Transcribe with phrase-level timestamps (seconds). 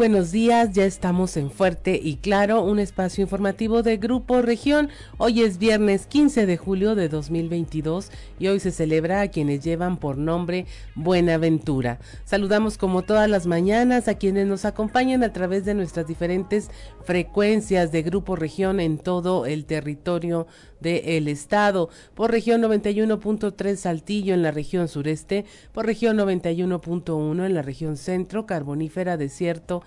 [0.00, 4.88] Buenos días, ya estamos en Fuerte y Claro, un espacio informativo de Grupo Región.
[5.18, 9.98] Hoy es viernes 15 de julio de 2022 y hoy se celebra a quienes llevan
[9.98, 10.64] por nombre
[10.94, 11.98] Buenaventura.
[12.24, 16.70] Saludamos como todas las mañanas a quienes nos acompañan a través de nuestras diferentes
[17.04, 20.46] frecuencias de Grupo Región en todo el territorio
[20.80, 21.90] del estado.
[22.14, 28.46] Por región 91.3 Saltillo en la región sureste, por región 91.1 en la región centro,
[28.46, 29.82] carbonífera, desierto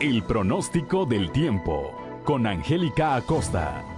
[0.00, 1.94] El pronóstico del tiempo
[2.24, 3.89] con Angélica Acosta.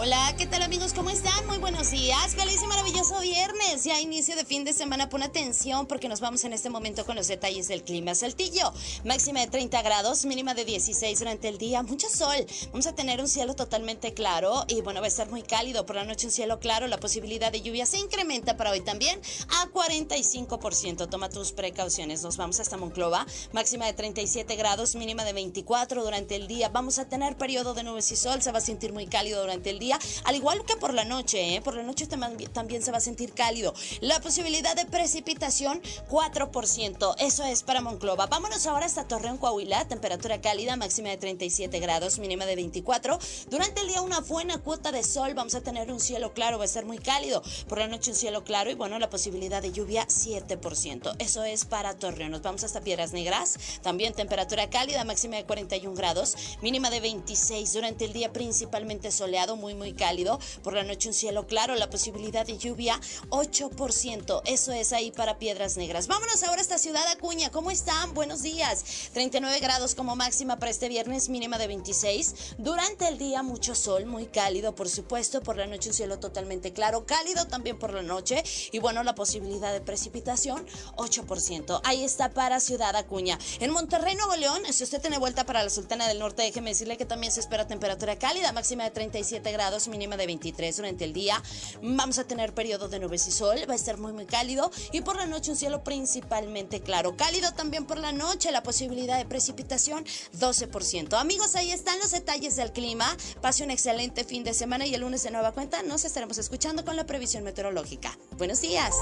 [0.00, 0.92] Hola, ¿qué tal amigos?
[0.94, 1.44] ¿Cómo están?
[1.48, 2.36] Muy buenos días.
[2.36, 3.82] Feliz y maravilloso viernes.
[3.82, 5.08] Ya inicio de fin de semana.
[5.08, 8.14] Pon atención porque nos vamos en este momento con los detalles del clima.
[8.14, 8.72] Saltillo,
[9.04, 11.82] máxima de 30 grados, mínima de 16 durante el día.
[11.82, 12.46] Mucho sol.
[12.70, 15.84] Vamos a tener un cielo totalmente claro y bueno, va a estar muy cálido.
[15.84, 16.86] Por la noche un cielo claro.
[16.86, 21.10] La posibilidad de lluvia se incrementa para hoy también a 45%.
[21.10, 22.22] Toma tus precauciones.
[22.22, 26.68] Nos vamos hasta Monclova, máxima de 37 grados, mínima de 24 durante el día.
[26.68, 28.40] Vamos a tener periodo de nubes y sol.
[28.42, 29.87] Se va a sentir muy cálido durante el día
[30.24, 31.60] al igual que por la noche, ¿eh?
[31.60, 33.74] por la noche también se va a sentir cálido.
[34.00, 37.14] La posibilidad de precipitación, 4%.
[37.18, 38.26] Eso es para Monclova.
[38.26, 39.86] Vámonos ahora hasta Torreón, Coahuila.
[39.88, 43.18] Temperatura cálida, máxima de 37 grados, mínima de 24.
[43.50, 45.34] Durante el día una buena cuota de sol.
[45.34, 47.42] Vamos a tener un cielo claro, va a ser muy cálido.
[47.68, 51.16] Por la noche un cielo claro y bueno, la posibilidad de lluvia, 7%.
[51.18, 52.32] Eso es para Torreón.
[52.32, 53.58] Nos vamos hasta Piedras Negras.
[53.82, 57.72] También temperatura cálida, máxima de 41 grados, mínima de 26.
[57.72, 60.38] Durante el día principalmente soleado, muy muy cálido.
[60.62, 64.42] Por la noche un cielo claro, la posibilidad de lluvia 8%.
[64.44, 66.06] Eso es ahí para Piedras Negras.
[66.08, 67.50] Vámonos ahora a esta ciudad Acuña.
[67.50, 68.12] ¿Cómo están?
[68.12, 68.84] Buenos días.
[69.14, 72.56] 39 grados como máxima para este viernes, mínima de 26.
[72.58, 75.40] Durante el día mucho sol, muy cálido, por supuesto.
[75.40, 78.42] Por la noche un cielo totalmente claro, cálido también por la noche.
[78.72, 80.66] Y bueno, la posibilidad de precipitación
[80.96, 81.80] 8%.
[81.84, 83.38] Ahí está para Ciudad Acuña.
[83.60, 86.96] En Monterrey, Nuevo León, si usted tiene vuelta para la Sultana del Norte, déjeme decirle
[86.96, 91.12] que también se espera temperatura cálida, máxima de 37 grados mínima de 23 durante el
[91.12, 91.42] día.
[91.82, 95.02] Vamos a tener periodo de nubes y sol, va a estar muy muy cálido y
[95.02, 97.16] por la noche un cielo principalmente claro.
[97.16, 100.04] Cálido también por la noche, la posibilidad de precipitación
[100.38, 101.18] 12%.
[101.18, 103.16] Amigos, ahí están los detalles del clima.
[103.40, 106.84] Pase un excelente fin de semana y el lunes de nueva cuenta nos estaremos escuchando
[106.84, 108.16] con la previsión meteorológica.
[108.36, 108.94] Buenos días.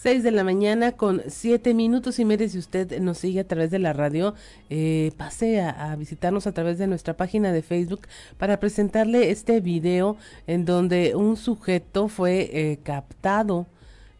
[0.00, 2.48] 6 de la mañana con 7 minutos y medio.
[2.48, 4.34] Si usted nos sigue a través de la radio,
[4.70, 8.02] eh, pase a, visitarnos a través de nuestra página de Facebook
[8.36, 10.16] para presentarle este video
[10.46, 13.66] en donde un sujeto fue eh, captado.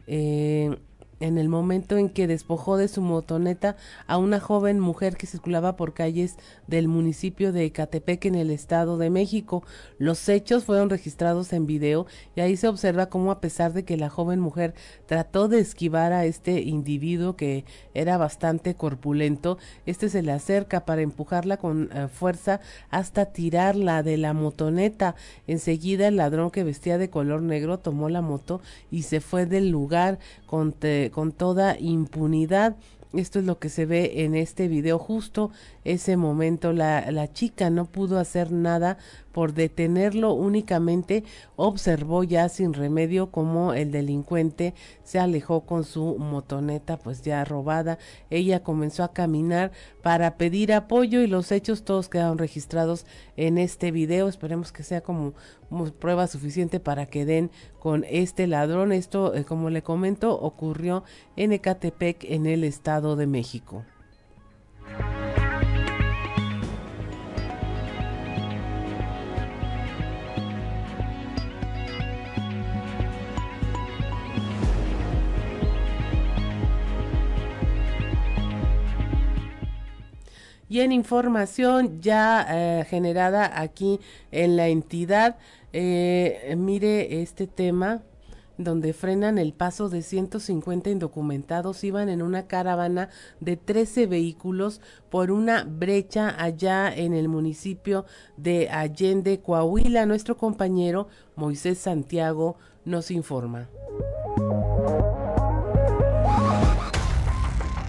[0.05, 0.75] Eh,
[1.19, 3.75] en el momento en que despojó de su motoneta
[4.07, 6.37] a una joven mujer que circulaba por calles
[6.67, 9.63] del municipio de Ecatepec en el Estado de México.
[9.97, 12.05] Los hechos fueron registrados en video
[12.35, 14.73] y ahí se observa cómo a pesar de que la joven mujer
[15.05, 21.01] trató de esquivar a este individuo que era bastante corpulento, este se le acerca para
[21.01, 25.15] empujarla con eh, fuerza hasta tirarla de la motoneta.
[25.47, 28.61] Enseguida el ladrón que vestía de color negro tomó la moto
[28.91, 30.75] y se fue del lugar con,
[31.09, 32.75] con toda impunidad.
[33.13, 34.99] Esto es lo que se ve en este video.
[34.99, 35.51] Justo
[35.91, 38.97] ese momento la, la chica no pudo hacer nada
[39.31, 41.23] por detenerlo únicamente
[41.55, 47.99] observó ya sin remedio como el delincuente se alejó con su motoneta pues ya robada.
[48.29, 49.71] Ella comenzó a caminar
[50.01, 53.05] para pedir apoyo y los hechos todos quedaron registrados
[53.37, 54.27] en este video.
[54.27, 55.33] Esperemos que sea como,
[55.99, 58.91] prueba suficiente para que den con este ladrón.
[58.91, 61.03] Esto, eh, como le comento, ocurrió
[61.35, 63.83] en Ecatepec en el Estado de México.
[80.69, 83.99] Y en información ya eh, generada aquí
[84.31, 85.37] en la entidad,
[85.73, 88.03] eh, mire este tema
[88.59, 95.31] donde frenan el paso de 150 indocumentados, iban en una caravana de 13 vehículos por
[95.31, 98.05] una brecha allá en el municipio
[98.35, 100.05] de Allende, Coahuila.
[100.05, 101.07] Nuestro compañero
[101.37, 103.69] Moisés Santiago nos informa.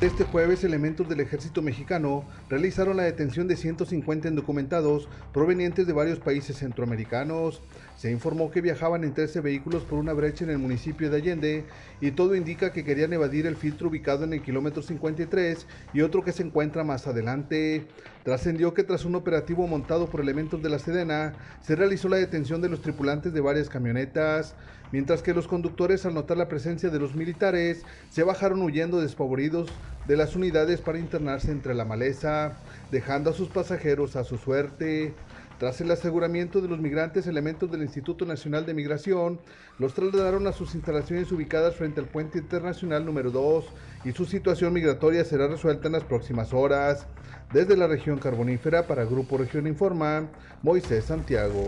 [0.00, 6.18] Este jueves, elementos del ejército mexicano realizaron la detención de 150 indocumentados provenientes de varios
[6.18, 7.60] países centroamericanos.
[7.98, 11.64] Se informó que viajaban en 13 vehículos por una brecha en el municipio de Allende
[12.00, 16.24] y todo indica que querían evadir el filtro ubicado en el kilómetro 53 y otro
[16.24, 17.86] que se encuentra más adelante.
[18.24, 22.60] Trascendió que tras un operativo montado por elementos de la Sedena, se realizó la detención
[22.60, 24.54] de los tripulantes de varias camionetas
[24.92, 29.70] mientras que los conductores al notar la presencia de los militares se bajaron huyendo despavoridos
[30.06, 32.52] de las unidades para internarse entre la maleza,
[32.90, 35.14] dejando a sus pasajeros a su suerte.
[35.60, 39.38] Tras el aseguramiento de los migrantes, elementos del Instituto Nacional de Migración
[39.78, 43.66] los trasladaron a sus instalaciones ubicadas frente al puente internacional número 2
[44.06, 47.06] y su situación migratoria será resuelta en las próximas horas.
[47.52, 50.30] Desde la región carbonífera para Grupo Región Informa,
[50.62, 51.66] Moisés Santiago.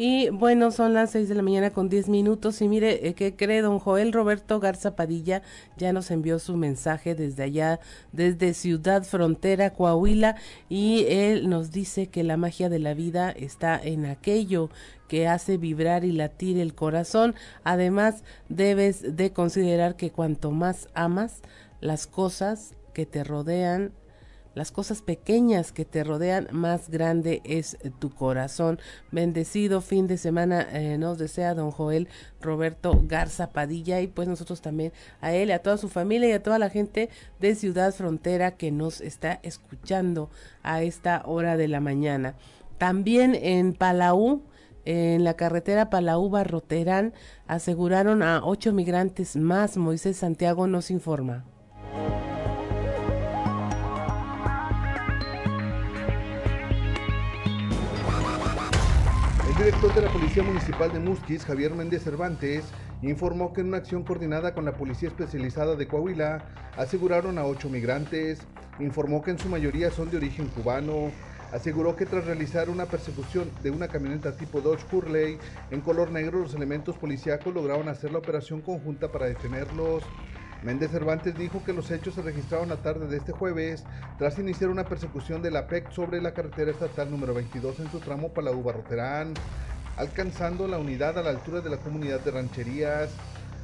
[0.00, 2.62] Y bueno, son las seis de la mañana con diez minutos.
[2.62, 5.42] Y mire, eh, ¿qué cree don Joel Roberto Garza Padilla?
[5.76, 7.80] Ya nos envió su mensaje desde allá,
[8.12, 10.36] desde Ciudad Frontera, Coahuila.
[10.68, 14.70] Y él nos dice que la magia de la vida está en aquello
[15.08, 17.34] que hace vibrar y latir el corazón.
[17.64, 21.42] Además, debes de considerar que cuanto más amas
[21.80, 23.90] las cosas que te rodean,
[24.58, 28.80] las cosas pequeñas que te rodean, más grande es tu corazón.
[29.12, 32.08] Bendecido fin de semana eh, nos desea don Joel
[32.40, 36.42] Roberto Garza Padilla y pues nosotros también a él, a toda su familia y a
[36.42, 40.28] toda la gente de Ciudad Frontera que nos está escuchando
[40.64, 42.34] a esta hora de la mañana.
[42.78, 44.42] También en Palau,
[44.84, 47.12] en la carretera Palau-Barroterán,
[47.46, 49.76] aseguraron a ocho migrantes más.
[49.76, 51.44] Moisés Santiago nos informa.
[59.68, 62.64] Director de la Policía Municipal de Musquis, Javier Méndez Cervantes,
[63.02, 66.42] informó que en una acción coordinada con la Policía Especializada de Coahuila
[66.78, 68.38] aseguraron a ocho migrantes.
[68.80, 71.12] Informó que en su mayoría son de origen cubano.
[71.52, 75.36] Aseguró que tras realizar una persecución de una camioneta tipo Dodge Hurley
[75.70, 80.02] en color negro, los elementos policíacos lograron hacer la operación conjunta para detenerlos.
[80.62, 83.84] Méndez Cervantes dijo que los hechos se registraron la tarde de este jueves
[84.18, 88.00] tras iniciar una persecución de la PEC sobre la carretera estatal número 22 en su
[88.00, 89.34] tramo Palau-Barroterán,
[89.96, 93.10] alcanzando la unidad a la altura de la comunidad de rancherías.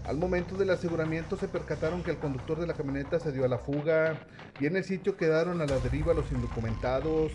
[0.06, 3.48] Al momento del aseguramiento se percataron que el conductor de la camioneta se dio a
[3.48, 4.20] la fuga
[4.60, 7.32] y en el sitio quedaron a la deriva los indocumentados.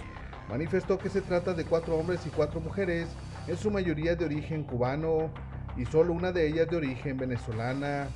[0.48, 3.10] Manifestó que se trata de cuatro hombres y cuatro mujeres,
[3.48, 5.32] en su mayoría de origen cubano
[5.76, 8.08] y solo una de ellas de origen venezolana.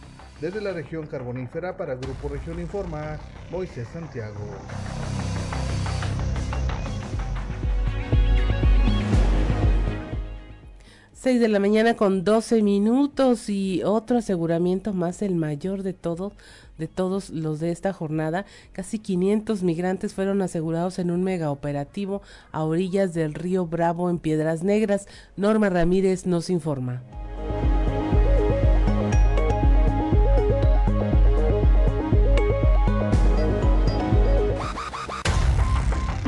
[0.41, 3.17] Desde la región carbonífera para Grupo Región Informa,
[3.49, 4.45] Moisés Santiago.
[11.23, 16.33] Seis de la mañana con 12 minutos y otro aseguramiento más, el mayor de todos,
[16.77, 18.45] de todos los de esta jornada.
[18.73, 22.21] Casi 500 migrantes fueron asegurados en un megaoperativo
[22.51, 25.07] a orillas del río Bravo en Piedras Negras.
[25.37, 27.01] Norma Ramírez nos informa.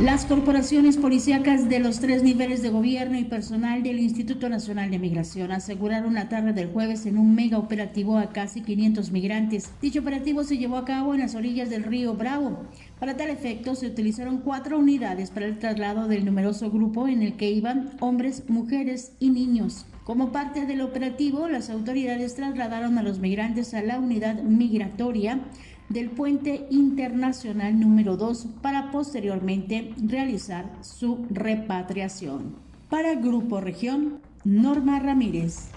[0.01, 4.99] Las corporaciones policíacas de los tres niveles de gobierno y personal del Instituto Nacional de
[4.99, 9.71] Migración aseguraron la tarde del jueves en un mega operativo a casi 500 migrantes.
[9.81, 12.65] Dicho operativo se llevó a cabo en las orillas del río Bravo.
[12.99, 17.37] Para tal efecto, se utilizaron cuatro unidades para el traslado del numeroso grupo en el
[17.37, 19.85] que iban hombres, mujeres y niños.
[20.03, 25.39] Como parte del operativo, las autoridades trasladaron a los migrantes a la unidad migratoria
[25.89, 32.55] del puente internacional número 2 para posteriormente realizar su repatriación.
[32.89, 35.69] Para Grupo Región, Norma Ramírez.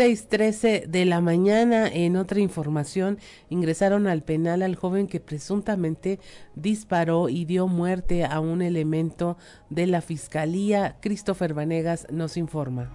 [0.00, 3.18] 6.13 de la mañana, en otra información,
[3.50, 6.18] ingresaron al penal al joven que presuntamente
[6.54, 9.36] disparó y dio muerte a un elemento
[9.68, 10.96] de la Fiscalía.
[11.02, 12.90] Christopher Vanegas nos informa.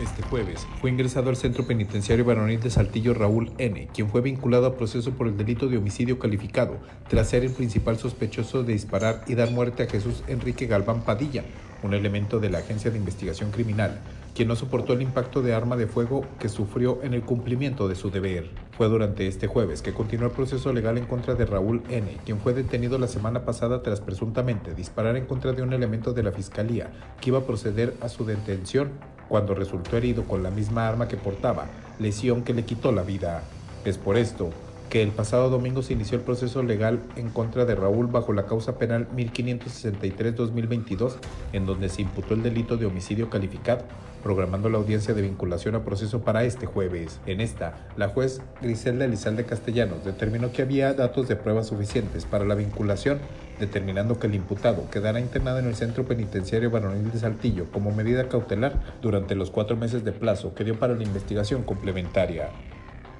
[0.00, 4.66] Este jueves fue ingresado al centro penitenciario varonil de Saltillo Raúl N., quien fue vinculado
[4.66, 9.24] a proceso por el delito de homicidio calificado, tras ser el principal sospechoso de disparar
[9.26, 11.42] y dar muerte a Jesús Enrique Galván Padilla,
[11.84, 14.00] un elemento de la Agencia de Investigación Criminal,
[14.34, 17.94] quien no soportó el impacto de arma de fuego que sufrió en el cumplimiento de
[17.94, 18.48] su deber.
[18.72, 22.38] Fue durante este jueves que continuó el proceso legal en contra de Raúl N., quien
[22.38, 26.32] fue detenido la semana pasada tras presuntamente disparar en contra de un elemento de la
[26.32, 28.90] Fiscalía que iba a proceder a su detención
[29.28, 31.66] cuando resultó herido con la misma arma que portaba,
[31.98, 33.42] lesión que le quitó la vida.
[33.84, 34.50] Es por esto
[34.94, 38.46] que el pasado domingo se inició el proceso legal en contra de Raúl bajo la
[38.46, 41.14] causa penal 1563-2022,
[41.52, 43.82] en donde se imputó el delito de homicidio calificado,
[44.22, 47.18] programando la audiencia de vinculación a proceso para este jueves.
[47.26, 52.44] En esta, la juez Griselda Elizalde Castellanos determinó que había datos de pruebas suficientes para
[52.44, 53.18] la vinculación,
[53.58, 58.28] determinando que el imputado quedara internado en el centro penitenciario varonil de Saltillo como medida
[58.28, 62.50] cautelar durante los cuatro meses de plazo que dio para la investigación complementaria.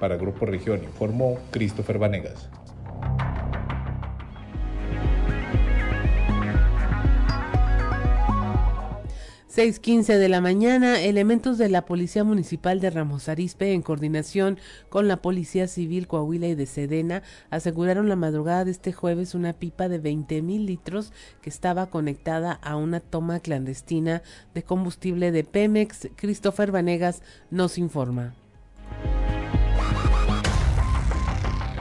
[0.05, 2.47] Para Grupo Región informó Christopher Vanegas.
[9.49, 14.59] 6.15 de la mañana, elementos de la Policía Municipal de Ramos Arizpe, en coordinación
[14.89, 19.53] con la Policía Civil Coahuila y de Sedena, aseguraron la madrugada de este jueves una
[19.53, 24.21] pipa de 20 mil litros que estaba conectada a una toma clandestina
[24.53, 26.09] de combustible de Pemex.
[26.15, 28.35] Christopher Vanegas nos informa.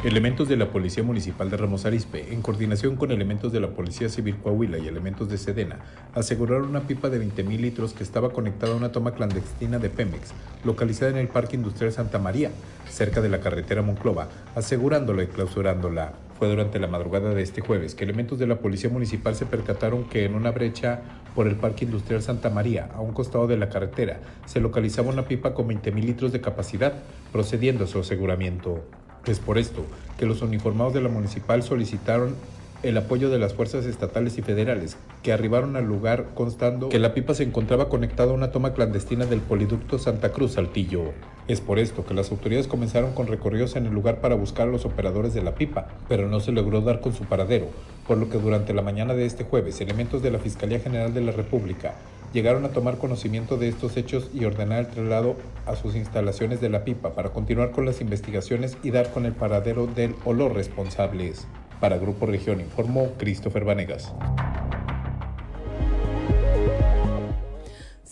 [0.05, 4.11] Elementos de la Policía Municipal de Ramos Arizpe, en coordinación con elementos de la Policía
[4.11, 5.79] Civil Coahuila y elementos de Sedena,
[6.13, 10.35] aseguraron una pipa de 20.000 litros que estaba conectada a una toma clandestina de Pemex,
[10.63, 12.51] localizada en el Parque Industrial Santa María,
[12.87, 16.13] cerca de la carretera Monclova, asegurándola y clausurándola.
[16.39, 20.05] Fue durante la madrugada de este jueves que elementos de la Policía Municipal se percataron
[20.05, 21.01] que en una brecha
[21.35, 25.25] por el Parque Industrial Santa María, a un costado de la carretera, se localizaba una
[25.25, 26.93] pipa con 20.000 litros de capacidad,
[27.33, 28.85] procediendo a su aseguramiento.
[29.27, 29.85] Es por esto
[30.19, 32.35] que los uniformados de la municipal solicitaron
[32.83, 37.15] el apoyo de las fuerzas estatales y federales, que arribaron al lugar constando que la
[37.15, 41.13] pipa se encontraba conectada a una toma clandestina del poliducto Santa Cruz Saltillo.
[41.49, 44.71] Es por esto que las autoridades comenzaron con recorridos en el lugar para buscar a
[44.71, 47.69] los operadores de la pipa, pero no se logró dar con su paradero,
[48.07, 51.23] por lo que durante la mañana de este jueves elementos de la Fiscalía General de
[51.23, 51.95] la República
[52.35, 56.69] llegaron a tomar conocimiento de estos hechos y ordenar el traslado a sus instalaciones de
[56.69, 60.53] la pipa para continuar con las investigaciones y dar con el paradero del o los
[60.53, 61.47] responsables.
[61.81, 64.13] Para Grupo Región informó Christopher Vanegas.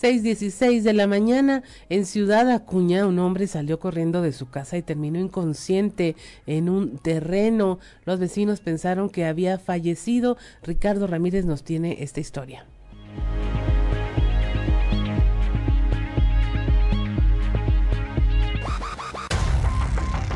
[0.00, 4.82] 6.16 de la mañana en Ciudad Acuña, un hombre salió corriendo de su casa y
[4.82, 7.78] terminó inconsciente en un terreno.
[8.04, 10.36] Los vecinos pensaron que había fallecido.
[10.64, 12.66] Ricardo Ramírez nos tiene esta historia.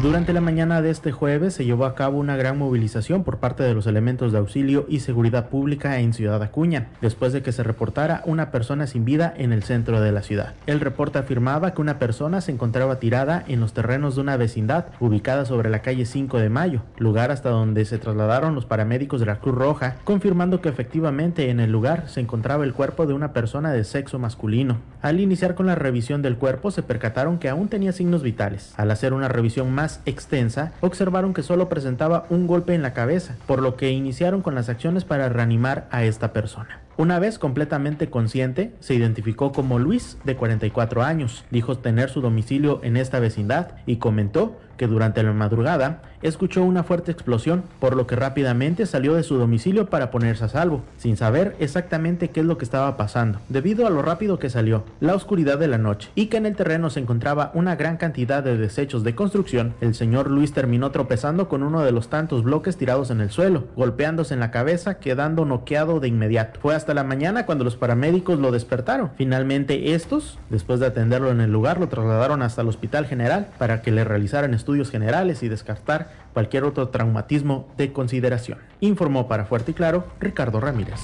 [0.02, 3.62] Durante la mañana de este jueves se llevó a cabo una gran movilización por parte
[3.62, 7.62] de los elementos de auxilio y seguridad pública en Ciudad Acuña, después de que se
[7.62, 10.52] reportara una persona sin vida en el centro de la ciudad.
[10.66, 14.88] El reporte afirmaba que una persona se encontraba tirada en los terrenos de una vecindad
[15.00, 19.26] ubicada sobre la calle 5 de Mayo, lugar hasta donde se trasladaron los paramédicos de
[19.26, 23.32] la Cruz Roja, confirmando que efectivamente en el lugar se encontraba el cuerpo de una
[23.32, 24.76] persona de sexo masculino.
[25.00, 28.74] Al iniciar con la revisión del cuerpo se percataron que aún tenía signos vitales.
[28.76, 32.92] Al hacer una revisión más más extensa, observaron que solo presentaba un golpe en la
[32.92, 36.80] cabeza, por lo que iniciaron con las acciones para reanimar a esta persona.
[36.96, 41.44] Una vez completamente consciente, se identificó como Luis, de 44 años.
[41.52, 46.82] Dijo tener su domicilio en esta vecindad y comentó que durante la madrugada escuchó una
[46.82, 51.16] fuerte explosión, por lo que rápidamente salió de su domicilio para ponerse a salvo, sin
[51.16, 55.14] saber exactamente qué es lo que estaba pasando, debido a lo rápido que salió, la
[55.14, 58.56] oscuridad de la noche, y que en el terreno se encontraba una gran cantidad de
[58.56, 63.10] desechos de construcción, el señor Luis terminó tropezando con uno de los tantos bloques tirados
[63.10, 66.60] en el suelo, golpeándose en la cabeza, quedando noqueado de inmediato.
[66.60, 69.10] Fue hasta la mañana cuando los paramédicos lo despertaron.
[69.16, 73.82] Finalmente estos, después de atenderlo en el lugar, lo trasladaron hasta el hospital general para
[73.82, 78.58] que le realizaran estudios generales y descartar cualquier otro traumatismo de consideración.
[78.80, 81.00] Informó para Fuerte y Claro Ricardo Ramírez.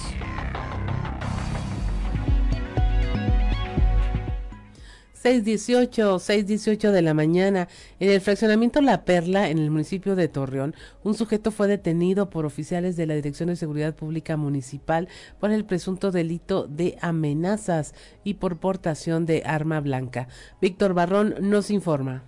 [5.23, 7.69] 618, 618 de la mañana,
[8.01, 12.45] en el fraccionamiento La Perla, en el municipio de Torreón, un sujeto fue detenido por
[12.45, 15.07] oficiales de la Dirección de Seguridad Pública Municipal
[15.39, 17.95] por el presunto delito de amenazas
[18.25, 20.27] y por portación de arma blanca.
[20.61, 22.25] Víctor Barrón nos informa.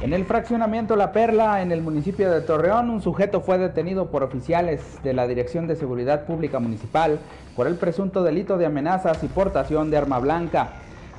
[0.00, 4.22] En el fraccionamiento La Perla, en el municipio de Torreón, un sujeto fue detenido por
[4.22, 7.18] oficiales de la Dirección de Seguridad Pública Municipal
[7.56, 10.68] por el presunto delito de amenazas y portación de arma blanca.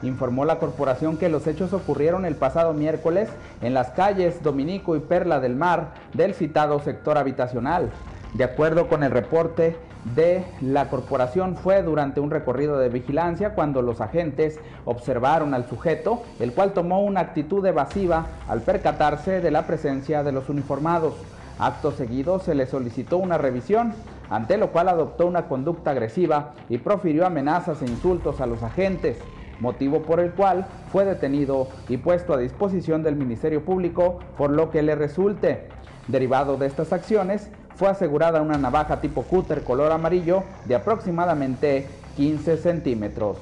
[0.01, 3.27] Informó la corporación que los hechos ocurrieron el pasado miércoles
[3.61, 7.89] en las calles Dominico y Perla del Mar del citado sector habitacional.
[8.33, 9.75] De acuerdo con el reporte,
[10.15, 16.23] de la corporación fue durante un recorrido de vigilancia cuando los agentes observaron al sujeto,
[16.39, 21.15] el cual tomó una actitud evasiva al percatarse de la presencia de los uniformados.
[21.57, 23.93] Acto seguido se le solicitó una revisión,
[24.29, 29.17] ante lo cual adoptó una conducta agresiva y profirió amenazas e insultos a los agentes,
[29.59, 34.69] motivo por el cual fue detenido y puesto a disposición del Ministerio Público por lo
[34.69, 35.67] que le resulte.
[36.07, 41.87] Derivado de estas acciones, fue asegurada una navaja tipo cúter color amarillo de aproximadamente
[42.17, 43.37] 15 centímetros.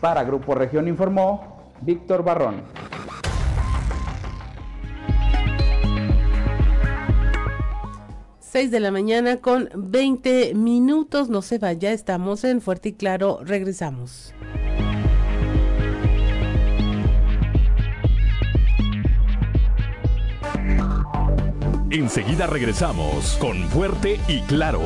[0.00, 2.62] Para Grupo Región informó Víctor Barrón.
[8.38, 11.28] Seis de la mañana con 20 minutos.
[11.28, 13.40] No se vaya, estamos en Fuerte y Claro.
[13.42, 14.32] Regresamos.
[21.94, 24.80] Enseguida regresamos con Fuerte y Claro.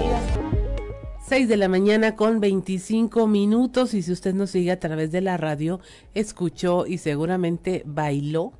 [1.26, 5.22] 6 de la mañana con 25 minutos y si usted nos sigue a través de
[5.22, 5.80] la radio,
[6.12, 8.52] escuchó y seguramente bailó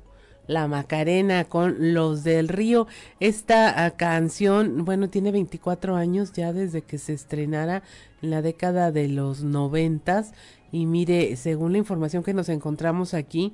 [0.47, 2.87] la Macarena con Los del Río.
[3.19, 7.83] Esta ah, canción, bueno, tiene 24 años ya desde que se estrenara
[8.23, 10.31] en la década de los noventas
[10.71, 13.53] y mire, según la información que nos encontramos aquí,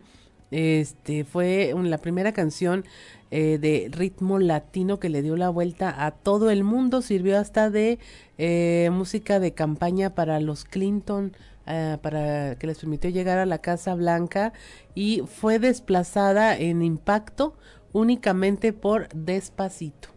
[0.51, 2.85] este fue la primera canción
[3.31, 7.69] eh, de ritmo latino que le dio la vuelta a todo el mundo, sirvió hasta
[7.69, 7.99] de
[8.37, 11.35] eh, música de campaña para los Clinton,
[11.67, 14.53] eh, para que les permitió llegar a la Casa Blanca
[14.93, 17.55] y fue desplazada en impacto
[17.91, 20.14] únicamente por Despacito.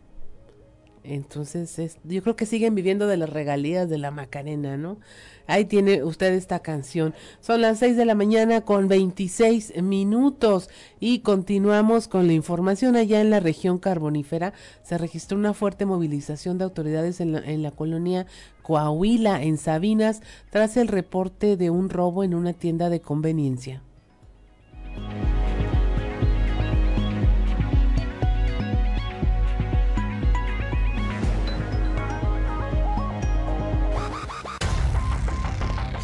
[1.09, 4.99] Entonces, yo creo que siguen viviendo de las regalías de la Macarena, ¿no?
[5.47, 7.15] Ahí tiene usted esta canción.
[7.41, 10.69] Son las 6 de la mañana con 26 minutos
[11.01, 12.95] y continuamos con la información.
[12.95, 17.63] Allá en la región carbonífera se registró una fuerte movilización de autoridades en la, en
[17.63, 18.27] la colonia
[18.61, 23.83] Coahuila, en Sabinas, tras el reporte de un robo en una tienda de conveniencia.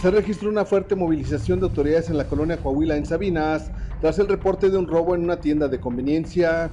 [0.05, 3.71] Se registró una fuerte movilización de autoridades en la colonia Coahuila en Sabinas
[4.03, 6.71] tras el reporte de un robo en una tienda de conveniencia.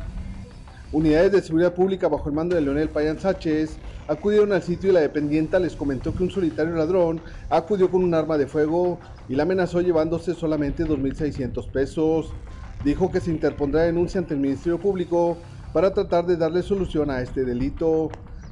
[0.92, 3.78] Unidades de seguridad pública bajo el mando de Leonel Payan Sánchez
[4.10, 8.14] acudieron al sitio y la dependienta les comentó que un solitario ladrón acudió con un
[8.14, 12.34] arma de fuego y la amenazó llevándose solamente 2.600 pesos.
[12.84, 15.38] Dijo que se interpondrá denuncia ante el Ministerio Público
[15.72, 18.10] para tratar de darle solución a este delito.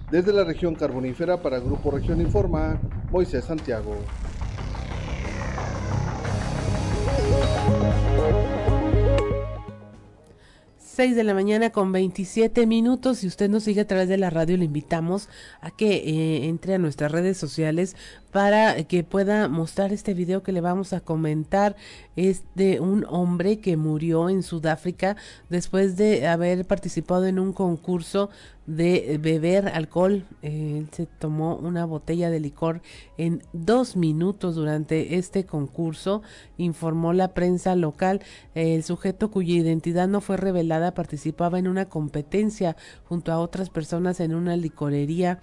[0.10, 2.80] Desde la región carbonífera para Grupo Región Informa,
[3.12, 3.98] Moisés Santiago.
[7.30, 7.60] 6
[11.00, 13.20] 6 de la mañana con 27 minutos.
[13.20, 15.30] Si usted nos sigue a través de la radio, le invitamos
[15.62, 17.96] a que eh, entre a nuestras redes sociales
[18.32, 21.76] para que pueda mostrar este video que le vamos a comentar.
[22.16, 25.16] Es de un hombre que murió en Sudáfrica
[25.50, 28.30] después de haber participado en un concurso
[28.68, 30.26] de beber alcohol.
[30.44, 32.82] Él se tomó una botella de licor
[33.18, 36.22] en dos minutos durante este concurso,
[36.58, 38.22] informó la prensa local.
[38.54, 44.20] El sujeto cuya identidad no fue revelada participaba en una competencia junto a otras personas
[44.20, 45.40] en una licorería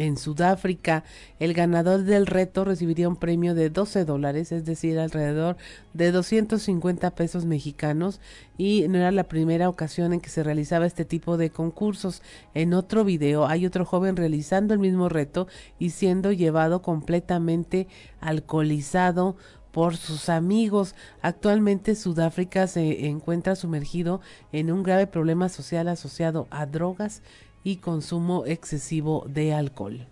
[0.00, 1.04] en Sudáfrica.
[1.38, 5.56] El ganador del reto recibiría un premio de 12 dólares, es decir, alrededor
[5.92, 8.20] de 250 pesos mexicanos
[8.56, 12.22] y no era la primera ocasión en que se realizaba este tipo de concursos.
[12.54, 15.46] En otro video hay otro joven realizando el mismo reto
[15.78, 17.86] y siendo llevado completamente
[18.20, 19.36] alcoholizado
[19.70, 20.94] por sus amigos.
[21.22, 24.20] Actualmente Sudáfrica se encuentra sumergido
[24.52, 27.22] en un grave problema social asociado a drogas
[27.64, 30.06] y consumo excesivo de alcohol.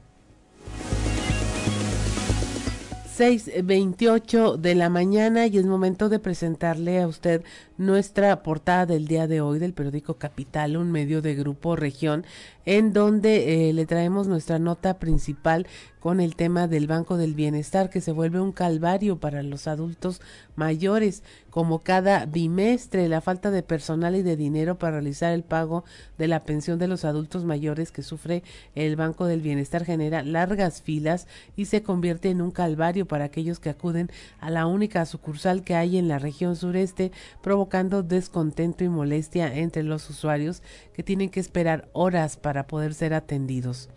[3.18, 7.42] 6.28 de la mañana y es momento de presentarle a usted
[7.76, 12.24] nuestra portada del día de hoy del periódico Capital, un medio de grupo región,
[12.64, 15.66] en donde eh, le traemos nuestra nota principal
[16.00, 20.20] con el tema del Banco del Bienestar, que se vuelve un calvario para los adultos
[20.56, 25.84] mayores, como cada bimestre, la falta de personal y de dinero para realizar el pago
[26.16, 28.42] de la pensión de los adultos mayores que sufre
[28.74, 33.60] el Banco del Bienestar genera largas filas y se convierte en un calvario para aquellos
[33.60, 38.88] que acuden a la única sucursal que hay en la región sureste, provocando descontento y
[38.88, 40.62] molestia entre los usuarios
[40.94, 43.88] que tienen que esperar horas para poder ser atendidos.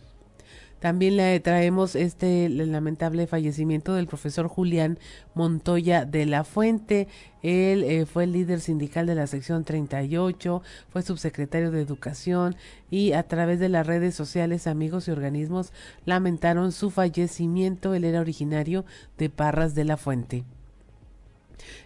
[0.81, 4.97] También le traemos este lamentable fallecimiento del profesor Julián
[5.35, 7.07] Montoya de la Fuente.
[7.43, 12.55] Él eh, fue el líder sindical de la sección 38, fue subsecretario de Educación
[12.89, 15.71] y a través de las redes sociales amigos y organismos
[16.05, 17.93] lamentaron su fallecimiento.
[17.93, 18.83] Él era originario
[19.19, 20.43] de Parras de la Fuente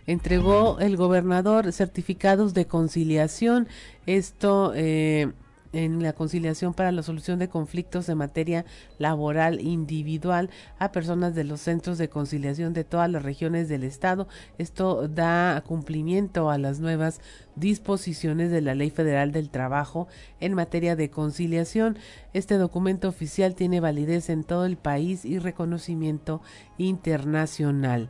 [0.08, 3.68] entregó el gobernador certificados de conciliación.
[4.06, 5.34] Esto eh,
[5.76, 8.66] en la conciliación para la solución de conflictos de materia
[8.98, 14.28] laboral individual a personas de los centros de conciliación de todas las regiones del estado.
[14.58, 17.20] Esto da cumplimiento a las nuevas
[17.56, 20.08] disposiciones de la Ley Federal del Trabajo
[20.40, 21.98] en materia de conciliación.
[22.34, 26.42] Este documento oficial tiene validez en todo el país y reconocimiento
[26.78, 28.10] internacional.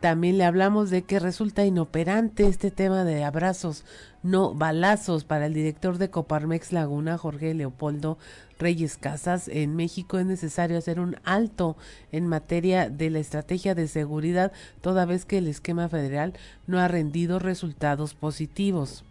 [0.00, 3.84] También le hablamos de que resulta inoperante este tema de abrazos,
[4.26, 8.18] no balazos para el director de Coparmex Laguna, Jorge Leopoldo
[8.58, 9.48] Reyes Casas.
[9.48, 11.76] En México es necesario hacer un alto
[12.12, 16.34] en materia de la estrategia de seguridad, toda vez que el esquema federal
[16.66, 19.04] no ha rendido resultados positivos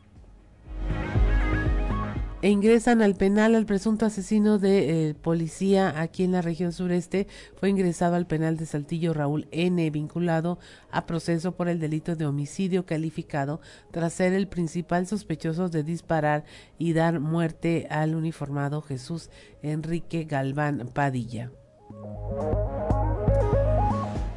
[2.46, 7.26] e ingresan al penal al presunto asesino de eh, policía aquí en la región sureste.
[7.56, 10.60] Fue ingresado al penal de Saltillo Raúl N, vinculado
[10.92, 16.46] a proceso por el delito de homicidio calificado tras ser el principal sospechoso de disparar
[16.78, 19.32] y dar muerte al uniformado Jesús
[19.64, 21.50] Enrique Galván Padilla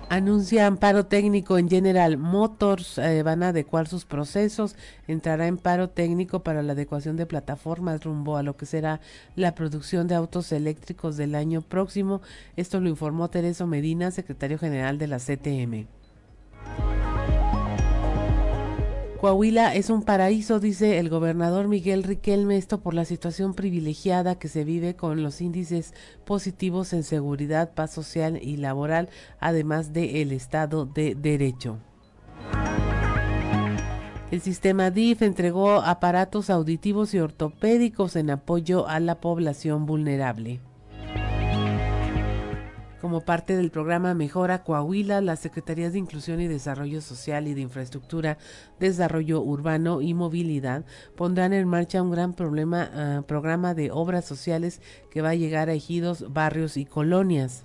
[0.08, 5.90] anuncia amparo técnico en General Motors, eh, van a adecuar sus procesos, entrará en paro
[5.90, 9.00] técnico para la adecuación de plataformas rumbo a lo que será
[9.36, 12.22] la producción de autos eléctricos del año próximo.
[12.56, 15.86] Esto lo informó Tereso Medina, secretario general de la CTM.
[19.20, 24.46] Coahuila es un paraíso, dice el gobernador Miguel Riquelme, esto por la situación privilegiada que
[24.46, 25.92] se vive con los índices
[26.24, 29.08] positivos en seguridad, paz social y laboral,
[29.40, 31.78] además del el Estado de Derecho.
[34.30, 40.60] El sistema DIF entregó aparatos auditivos y ortopédicos en apoyo a la población vulnerable.
[43.00, 47.60] Como parte del programa Mejora Coahuila, las Secretarías de Inclusión y Desarrollo Social y de
[47.60, 48.38] Infraestructura,
[48.80, 50.84] Desarrollo Urbano y Movilidad
[51.16, 54.80] pondrán en marcha un gran problema, ah, programa de obras sociales
[55.12, 57.64] que va a llegar a ejidos, barrios y colonias.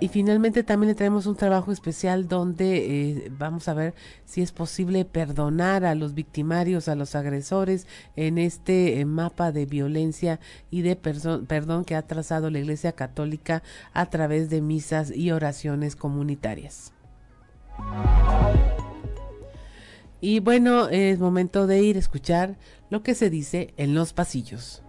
[0.00, 4.52] Y finalmente también le traemos un trabajo especial donde eh, vamos a ver si es
[4.52, 10.82] posible perdonar a los victimarios, a los agresores en este eh, mapa de violencia y
[10.82, 16.92] de perdón que ha trazado la Iglesia Católica a través de misas y oraciones comunitarias.
[20.20, 22.56] Y bueno, es momento de ir a escuchar
[22.90, 24.82] lo que se dice en los pasillos.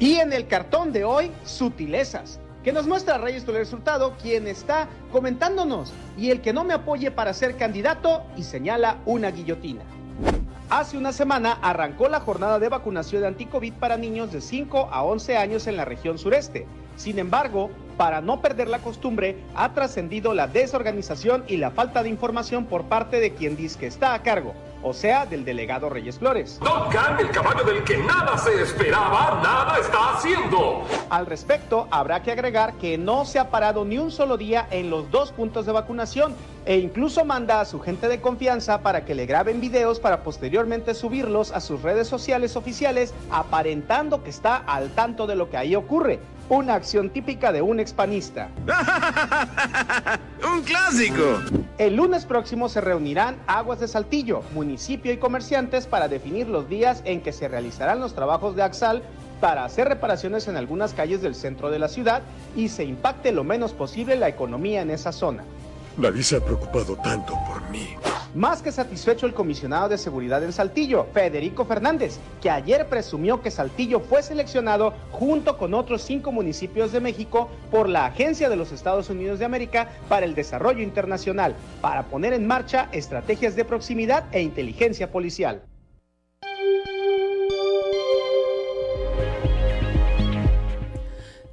[0.00, 4.88] Y en el cartón de hoy, sutilezas, que nos muestra Reyes Toledo Resultado, quien está
[5.10, 9.82] comentándonos, y el que no me apoye para ser candidato y señala una guillotina.
[10.70, 15.02] Hace una semana arrancó la jornada de vacunación de anticovid para niños de 5 a
[15.02, 16.66] 11 años en la región sureste.
[16.96, 22.10] Sin embargo, para no perder la costumbre, ha trascendido la desorganización y la falta de
[22.10, 24.54] información por parte de quien dice que está a cargo,
[24.88, 26.58] o sea, del delegado Reyes Flores.
[26.62, 30.82] No el caballo del que nada se esperaba, nada está haciendo.
[31.10, 34.88] Al respecto, habrá que agregar que no se ha parado ni un solo día en
[34.88, 36.34] los dos puntos de vacunación
[36.68, 40.92] e incluso manda a su gente de confianza para que le graben videos para posteriormente
[40.92, 45.74] subirlos a sus redes sociales oficiales aparentando que está al tanto de lo que ahí
[45.74, 46.20] ocurre.
[46.50, 48.50] Una acción típica de un expanista.
[50.46, 51.40] ¡Un clásico!
[51.78, 57.00] El lunes próximo se reunirán Aguas de Saltillo, municipio y comerciantes para definir los días
[57.06, 59.02] en que se realizarán los trabajos de Axal
[59.40, 62.20] para hacer reparaciones en algunas calles del centro de la ciudad
[62.54, 65.44] y se impacte lo menos posible la economía en esa zona.
[65.98, 67.96] Nadie se ha preocupado tanto por mí.
[68.32, 73.50] Más que satisfecho el comisionado de seguridad en Saltillo, Federico Fernández, que ayer presumió que
[73.50, 78.70] Saltillo fue seleccionado junto con otros cinco municipios de México por la Agencia de los
[78.70, 84.24] Estados Unidos de América para el Desarrollo Internacional, para poner en marcha estrategias de proximidad
[84.30, 85.62] e inteligencia policial.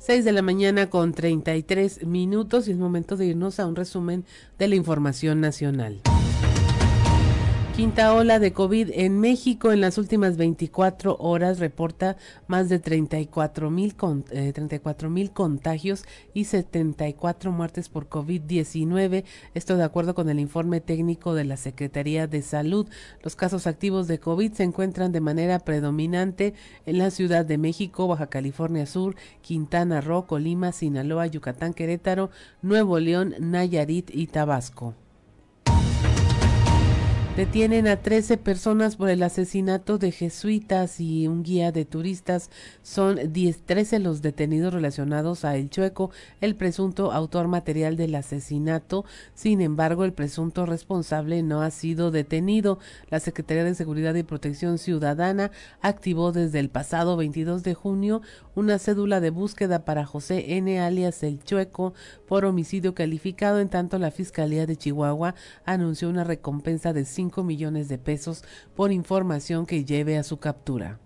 [0.06, 4.24] 6 de la mañana con 33 minutos y es momento de irnos a un resumen
[4.60, 6.00] de la información nacional.
[7.76, 12.16] Quinta ola de COVID en México en las últimas 24 horas reporta
[12.48, 13.94] más de 34 mil
[14.32, 14.54] eh,
[15.10, 19.26] mil contagios y 74 muertes por COVID-19.
[19.54, 22.88] Esto de acuerdo con el informe técnico de la Secretaría de Salud.
[23.22, 26.54] Los casos activos de COVID se encuentran de manera predominante
[26.86, 32.30] en la Ciudad de México, Baja California Sur, Quintana Roo, Colima, Sinaloa, Yucatán, Querétaro,
[32.62, 34.96] Nuevo León, Nayarit y Tabasco.
[37.36, 42.50] Detienen a 13 personas por el asesinato de jesuitas y un guía de turistas.
[42.82, 49.04] Son 10, 13 los detenidos relacionados a El Chueco, el presunto autor material del asesinato.
[49.34, 52.80] Sin embargo, el presunto responsable no ha sido detenido.
[53.10, 58.22] La Secretaría de Seguridad y Protección Ciudadana activó desde el pasado 22 de junio
[58.56, 60.80] una cédula de búsqueda para José N.
[60.80, 61.94] alias El Chueco
[62.28, 63.60] por homicidio calificado.
[63.60, 68.44] En tanto, la Fiscalía de Chihuahua anunció una recompensa de 5 millones de pesos
[68.76, 71.00] por información que lleve a su captura.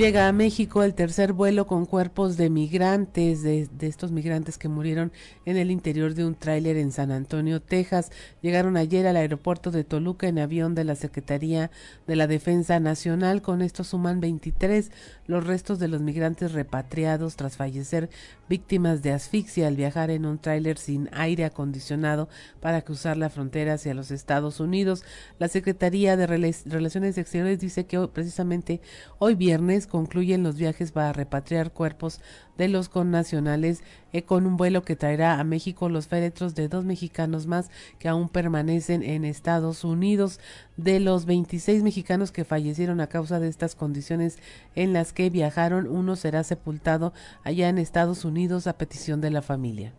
[0.00, 5.12] Llega a México el tercer vuelo con cuerpos de migrantes, de, estos migrantes que murieron
[5.44, 8.10] en el interior de un tráiler en San Antonio, Texas.
[8.40, 11.70] Llegaron ayer al aeropuerto de Toluca en avión de la Secretaría
[12.06, 13.42] de la Defensa Nacional.
[13.42, 14.90] Con esto suman 23
[15.26, 18.08] los restos de los migrantes repatriados tras fallecer
[18.48, 23.74] víctimas de asfixia al viajar en un tráiler sin aire acondicionado para cruzar la frontera
[23.74, 25.04] hacia los Estados Unidos.
[25.38, 28.80] La Secretaría de Relaciones Exteriores dice que precisamente
[29.18, 32.20] hoy viernes concluyen los viajes para repatriar cuerpos
[32.56, 33.82] de los connacionales
[34.14, 38.08] eh, con un vuelo que traerá a México los féretros de dos mexicanos más que
[38.08, 40.40] aún permanecen en Estados Unidos.
[40.78, 44.38] De los 26 mexicanos que fallecieron a causa de estas condiciones
[44.74, 47.12] en las que viajaron, uno será sepultado
[47.44, 49.92] allá en Estados Unidos a petición de la familia.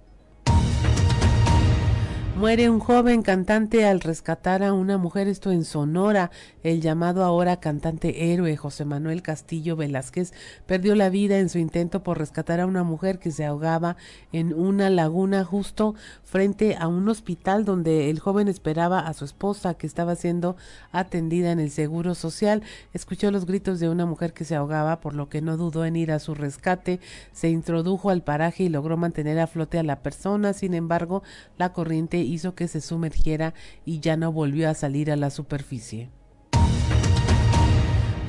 [2.41, 6.31] Muere un joven cantante al rescatar a una mujer, esto en Sonora.
[6.63, 10.33] El llamado ahora cantante héroe José Manuel Castillo Velázquez
[10.65, 13.95] perdió la vida en su intento por rescatar a una mujer que se ahogaba
[14.31, 19.75] en una laguna justo frente a un hospital donde el joven esperaba a su esposa
[19.75, 20.55] que estaba siendo
[20.91, 22.63] atendida en el Seguro Social.
[22.91, 25.95] Escuchó los gritos de una mujer que se ahogaba, por lo que no dudó en
[25.95, 27.01] ir a su rescate.
[27.33, 30.53] Se introdujo al paraje y logró mantener a flote a la persona.
[30.53, 31.21] Sin embargo,
[31.59, 33.53] la corriente hizo que se sumergiera
[33.85, 36.09] y ya no volvió a salir a la superficie.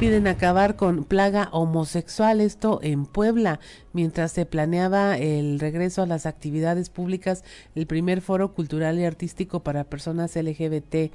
[0.02, 3.60] Piden acabar con plaga homosexual, esto en Puebla,
[3.92, 9.60] mientras se planeaba el regreso a las actividades públicas, el primer foro cultural y artístico
[9.60, 11.10] para personas LGBT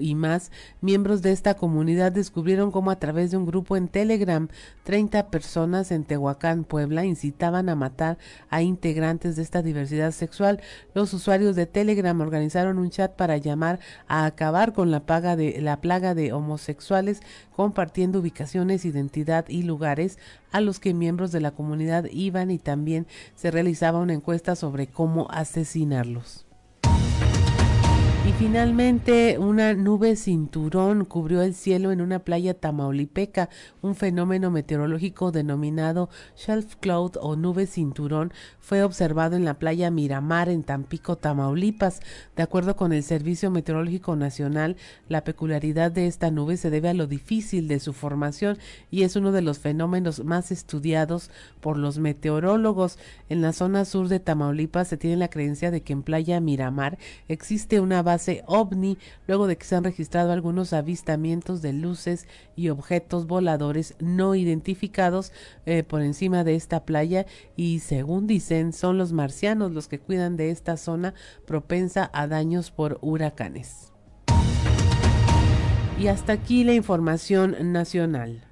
[0.00, 0.50] y más,
[0.80, 4.48] miembros de esta comunidad descubrieron cómo a través de un grupo en Telegram,
[4.84, 8.16] 30 personas en Tehuacán, Puebla, incitaban a matar
[8.48, 10.60] a integrantes de esta diversidad sexual.
[10.94, 15.60] Los usuarios de Telegram organizaron un chat para llamar a acabar con la, plaga de,
[15.60, 17.20] la plaga de homosexuales,
[17.54, 20.18] compartiendo ubicaciones, identidad y lugares
[20.56, 24.86] a los que miembros de la comunidad iban y también se realizaba una encuesta sobre
[24.86, 26.45] cómo asesinarlos.
[28.38, 33.48] Finalmente, una nube cinturón cubrió el cielo en una playa tamaulipeca.
[33.80, 40.50] Un fenómeno meteorológico denominado shelf cloud o nube cinturón fue observado en la playa Miramar
[40.50, 42.00] en Tampico, Tamaulipas.
[42.36, 44.76] De acuerdo con el Servicio Meteorológico Nacional,
[45.08, 48.58] la peculiaridad de esta nube se debe a lo difícil de su formación
[48.90, 52.98] y es uno de los fenómenos más estudiados por los meteorólogos.
[53.30, 56.98] En la zona sur de Tamaulipas se tiene la creencia de que en playa Miramar
[57.28, 62.68] existe una base ovni luego de que se han registrado algunos avistamientos de luces y
[62.68, 65.32] objetos voladores no identificados
[65.64, 70.36] eh, por encima de esta playa y según dicen son los marcianos los que cuidan
[70.36, 71.14] de esta zona
[71.46, 73.92] propensa a daños por huracanes.
[75.98, 78.44] Y hasta aquí la información nacional.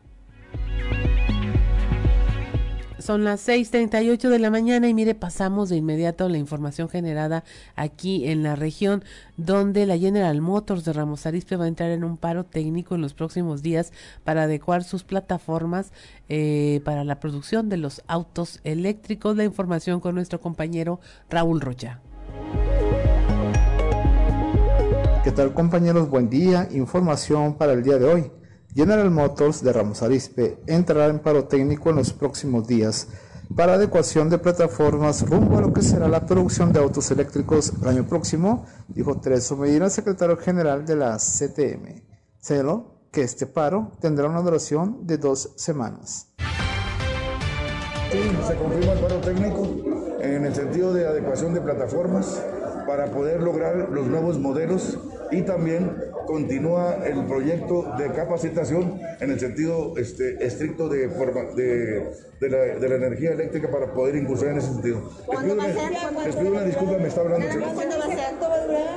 [3.04, 7.44] Son las 6:38 de la mañana y mire, pasamos de inmediato la información generada
[7.76, 9.04] aquí en la región,
[9.36, 13.02] donde la General Motors de Ramos Arizpe va a entrar en un paro técnico en
[13.02, 13.92] los próximos días
[14.24, 15.92] para adecuar sus plataformas
[16.30, 19.36] eh, para la producción de los autos eléctricos.
[19.36, 22.00] La información con nuestro compañero Raúl Rocha.
[25.24, 26.08] ¿Qué tal compañeros?
[26.08, 26.68] Buen día.
[26.70, 28.43] Información para el día de hoy.
[28.74, 33.06] General Motors de Ramos Arizpe entrará en paro técnico en los próximos días
[33.54, 37.88] para adecuación de plataformas rumbo a lo que será la producción de autos eléctricos el
[37.88, 42.02] año próximo, dijo Tereso Medina, secretario general de la CTM.
[42.40, 46.32] Celo que este paro tendrá una duración de dos semanas.
[48.10, 49.68] Sí, se confirma el paro técnico
[50.20, 52.42] en el sentido de adecuación de plataformas
[52.86, 54.98] para poder lograr los nuevos modelos
[55.30, 55.90] y también
[56.26, 62.88] continúa el proyecto de capacitación en el sentido este, estricto de, de, de, la, de,
[62.88, 65.02] la, energía eléctrica para poder incursionar en ese sentido.
[65.26, 66.26] ¿Cuándo va a ser?
[66.26, 67.46] Les pido una disculpa, me está hablando.
[67.74, 68.34] ¿Cuándo va a ser?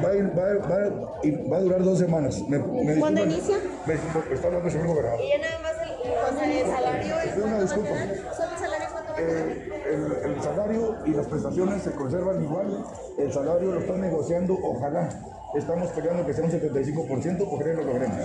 [0.04, 2.42] Va va, va, va a durar dos semanas.
[2.48, 3.58] Me, me ¿Cuándo inicia?
[3.86, 5.20] Me, me, está hablando el señor gobernador.
[5.22, 7.16] ¿Y ya nada más el, el salario?
[7.16, 7.90] Les pido una disculpa.
[8.36, 12.44] ¿Solo el salario cuánto va a eh, el, el salario y las prestaciones se conservan
[12.44, 12.86] igual.
[13.18, 15.10] El salario lo están negociando, ojalá
[15.56, 18.18] estamos peleando que sea un 75%, porque lo logremos.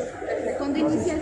[0.59, 1.20] ¿Cuándo inicia el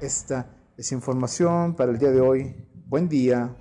[0.00, 2.68] Esta es información para el día de hoy.
[2.86, 3.56] Buen día.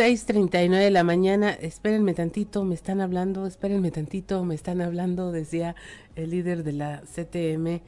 [0.00, 4.54] Seis treinta y nueve de la mañana, espérenme tantito, me están hablando, espérenme tantito, me
[4.54, 5.76] están hablando, decía
[6.16, 7.82] el líder de la CTM,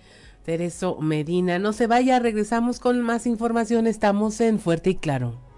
[0.45, 1.59] Tereso Medina.
[1.59, 3.87] No se vaya, regresamos con más información.
[3.87, 5.52] Estamos en Fuerte y Claro.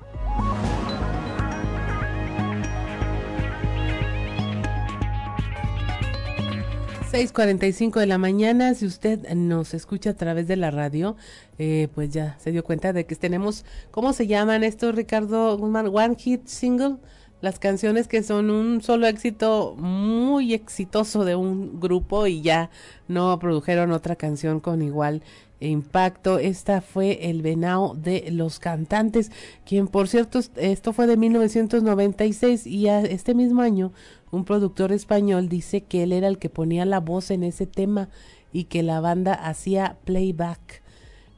[7.15, 8.75] 6:45 de la mañana.
[8.75, 11.15] Si usted nos escucha a través de la radio,
[11.61, 15.87] eh, pues ya se dio cuenta de que tenemos, ¿cómo se llaman estos, Ricardo Guzmán?
[15.95, 16.97] One Hit Single
[17.41, 22.71] las canciones que son un solo éxito muy exitoso de un grupo y ya
[23.07, 25.23] no produjeron otra canción con igual
[25.61, 26.39] impacto.
[26.39, 29.31] Esta fue El Venao de los Cantantes,
[29.67, 33.93] quien por cierto esto fue de 1996 y a este mismo año
[34.35, 38.09] un productor español dice que él era el que ponía la voz en ese tema
[38.53, 40.85] y que la banda hacía playback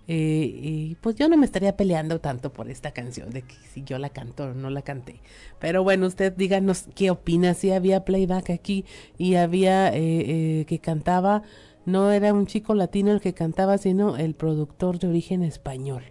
[0.09, 3.83] eh, y pues yo no me estaría peleando tanto por esta canción, de que si
[3.83, 5.21] yo la canto o no la canté.
[5.59, 8.85] Pero bueno, usted díganos qué opina, si había playback aquí
[9.19, 11.43] y había eh, eh, que cantaba,
[11.87, 16.05] no era un chico latino el que cantaba, sino el productor de origen español.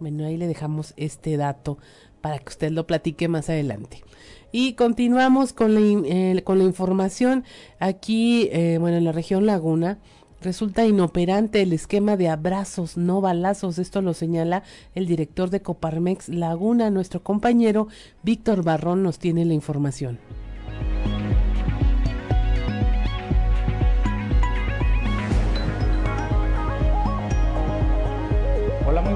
[0.00, 1.78] Bueno, ahí le dejamos este dato
[2.20, 4.02] para que usted lo platique más adelante.
[4.52, 7.44] Y continuamos con la, con la información
[7.80, 9.98] aquí, bueno, en la región Laguna.
[10.42, 13.78] Resulta inoperante el esquema de abrazos, no balazos.
[13.78, 16.90] Esto lo señala el director de Coparmex Laguna.
[16.90, 17.86] Nuestro compañero
[18.22, 20.18] Víctor Barrón nos tiene la información.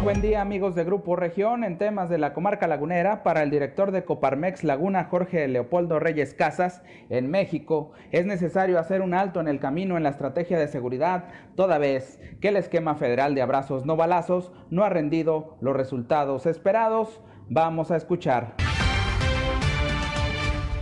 [0.07, 1.65] Buen día amigos de Grupo Región.
[1.65, 6.33] En temas de la comarca lagunera, para el director de Coparmex Laguna, Jorge Leopoldo Reyes
[6.33, 10.69] Casas, en México, es necesario hacer un alto en el camino en la estrategia de
[10.69, 11.25] seguridad,
[11.57, 16.47] toda vez que el esquema federal de abrazos no balazos no ha rendido los resultados
[16.47, 17.21] esperados.
[17.49, 18.55] Vamos a escuchar.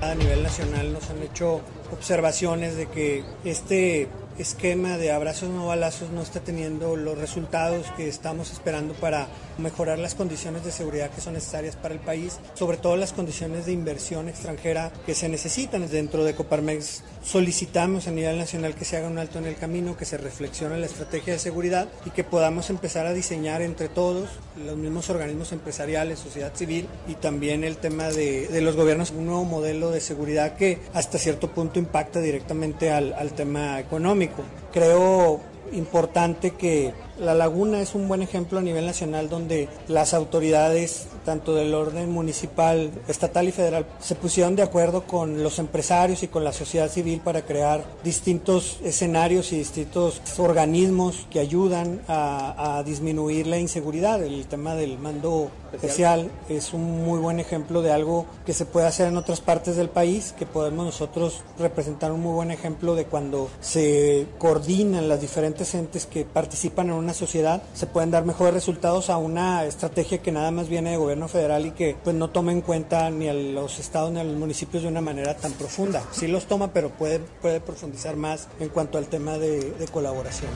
[0.03, 4.07] A nivel nacional nos han hecho observaciones de que este
[4.39, 9.29] esquema de abrazos no balazos no está teniendo los resultados que estamos esperando para
[9.59, 13.67] mejorar las condiciones de seguridad que son necesarias para el país, sobre todo las condiciones
[13.67, 15.89] de inversión extranjera que se necesitan.
[15.89, 19.97] Dentro de Coparmex solicitamos a nivel nacional que se haga un alto en el camino,
[19.97, 24.29] que se reflexione la estrategia de seguridad y que podamos empezar a diseñar entre todos,
[24.57, 29.27] los mismos organismos empresariales, sociedad civil y también el tema de, de los gobiernos, un
[29.27, 34.24] nuevo modelo de seguridad que hasta cierto punto impacta directamente al, al tema económico.
[34.73, 35.41] Creo
[35.73, 41.55] importante que la laguna es un buen ejemplo a nivel nacional donde las autoridades, tanto
[41.55, 46.45] del orden municipal, estatal y federal, se pusieron de acuerdo con los empresarios y con
[46.45, 53.59] la sociedad civil para crear distintos escenarios y distintos organismos que ayudan a, disminuir la
[53.59, 54.23] inseguridad.
[54.23, 58.87] El tema del mando especial es un muy buen ejemplo de algo que se puede
[58.87, 63.07] hacer en otras partes del país, que podemos nosotros representar un muy buen ejemplo de
[63.07, 68.55] cuando se coordinan las diferentes entes que participan en una sociedad, se pueden dar mejores
[68.55, 72.31] resultados a una estrategia que nada más viene de gobierno federal y que pues no
[72.31, 75.53] toma en cuenta ni a los estados ni a los municipios de una manera tan
[75.53, 76.03] profunda.
[76.11, 80.51] Sí los toma, pero puede, puede profundizar más en cuanto al tema de, de colaboración.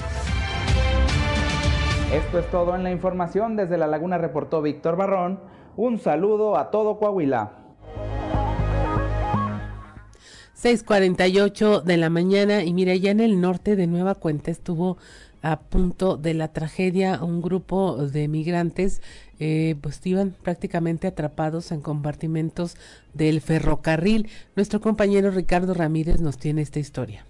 [2.12, 3.54] Esto es todo en la información.
[3.54, 5.40] Desde La Laguna reportó Víctor Barrón.
[5.76, 7.52] Un saludo a todo Coahuila.
[10.60, 14.98] 6:48 de la mañana y mira, ya en el norte de Nueva Cuenta estuvo
[15.42, 19.00] a punto de la tragedia un grupo de migrantes
[19.38, 22.76] eh, pues iban prácticamente atrapados en compartimentos
[23.14, 24.28] del ferrocarril.
[24.56, 27.24] Nuestro compañero Ricardo Ramírez nos tiene esta historia.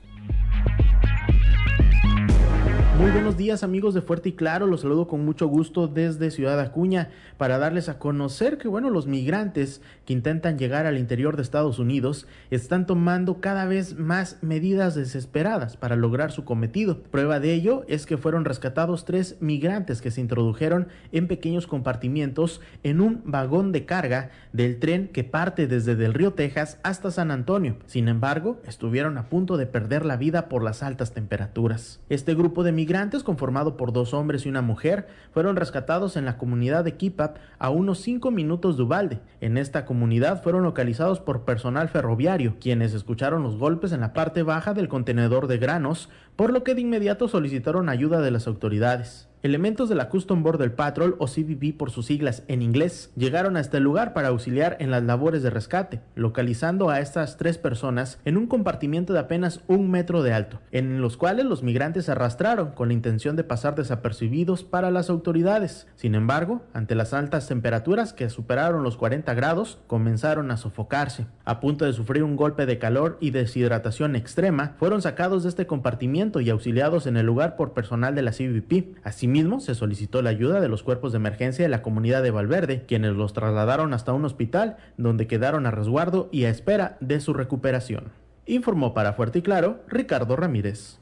[2.98, 6.58] Muy buenos días amigos de Fuerte y Claro, los saludo con mucho gusto desde Ciudad
[6.58, 11.42] Acuña para darles a conocer que bueno, los migrantes que intentan llegar al interior de
[11.42, 17.00] Estados Unidos están tomando cada vez más medidas desesperadas para lograr su cometido.
[17.04, 22.60] Prueba de ello es que fueron rescatados tres migrantes que se introdujeron en pequeños compartimientos
[22.82, 27.30] en un vagón de carga del tren que parte desde Del Río, Texas hasta San
[27.30, 27.76] Antonio.
[27.86, 32.00] Sin embargo, estuvieron a punto de perder la vida por las altas temperaturas.
[32.08, 36.24] Este grupo de migrantes migrantes, conformado por dos hombres y una mujer, fueron rescatados en
[36.24, 39.20] la comunidad de Kipap a unos 5 minutos de Ubalde.
[39.42, 44.42] En esta comunidad fueron localizados por personal ferroviario, quienes escucharon los golpes en la parte
[44.42, 49.27] baja del contenedor de granos, por lo que de inmediato solicitaron ayuda de las autoridades.
[49.44, 53.60] Elementos de la Custom Border Patrol o CBP por sus siglas en inglés llegaron a
[53.60, 58.36] este lugar para auxiliar en las labores de rescate, localizando a estas tres personas en
[58.36, 62.88] un compartimiento de apenas un metro de alto, en los cuales los migrantes arrastraron con
[62.88, 65.86] la intención de pasar desapercibidos para las autoridades.
[65.94, 71.26] Sin embargo, ante las altas temperaturas que superaron los 40 grados, comenzaron a sofocarse.
[71.44, 75.68] A punto de sufrir un golpe de calor y deshidratación extrema, fueron sacados de este
[75.68, 78.98] compartimiento y auxiliados en el lugar por personal de la CBP.
[79.04, 82.30] Así Asimismo, se solicitó la ayuda de los cuerpos de emergencia de la comunidad de
[82.30, 87.20] Valverde, quienes los trasladaron hasta un hospital donde quedaron a resguardo y a espera de
[87.20, 88.04] su recuperación.
[88.46, 90.98] Informó para Fuerte y Claro Ricardo Ramírez.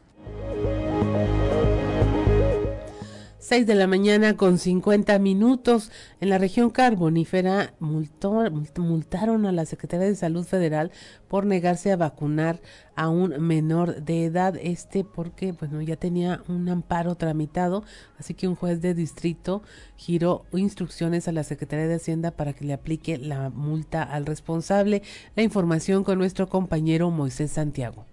[3.47, 5.93] 6 de la mañana con 50 minutos.
[6.21, 10.91] En la región carbonífera multaron a la Secretaría de Salud Federal
[11.29, 12.61] por negarse a vacunar
[12.97, 14.57] a un menor de edad.
[14.61, 17.85] Este porque bueno ya tenía un amparo tramitado
[18.19, 19.63] así que un juez de distrito
[19.95, 25.03] giró instrucciones a la Secretaría de Hacienda para que le aplique la multa al responsable.
[25.37, 28.07] La información con nuestro compañero Moisés Santiago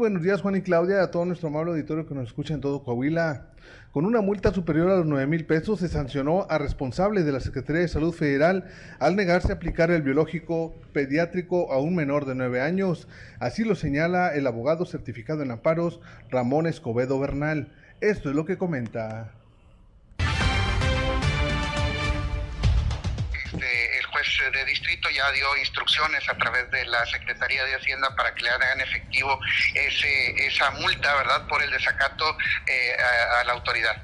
[0.00, 2.82] buenos días Juan y Claudia, a todo nuestro amable auditorio que nos escucha en todo
[2.82, 3.48] Coahuila.
[3.92, 7.40] Con una multa superior a los 9 mil pesos se sancionó a responsables de la
[7.40, 8.64] Secretaría de Salud Federal
[8.98, 13.08] al negarse a aplicar el biológico pediátrico a un menor de 9 años.
[13.40, 17.70] Así lo señala el abogado certificado en amparos Ramón Escobedo Bernal.
[18.00, 19.34] Esto es lo que comenta.
[24.52, 28.50] De distrito ya dio instrucciones a través de la Secretaría de Hacienda para que le
[28.50, 29.40] hagan efectivo
[29.74, 32.96] ese, esa multa, ¿verdad?, por el desacato eh,
[33.40, 33.96] a, la autoridad.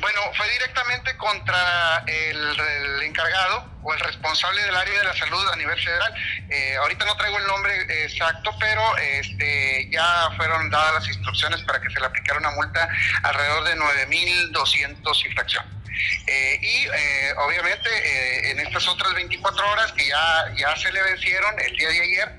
[0.00, 5.56] Bueno, fue directamente contra el, encargado o el responsable del área de la salud a
[5.56, 6.14] nivel federal.
[6.50, 11.80] Eh, ahorita no traigo el nombre exacto, pero este, ya fueron dadas las instrucciones para
[11.80, 12.88] que se le aplicara una multa
[13.22, 15.79] alrededor de 9.200 y fracción.
[16.26, 21.02] Eh, y eh, obviamente eh, en estas otras 24 horas que ya, ya se le
[21.02, 22.32] vencieron el día de ayer,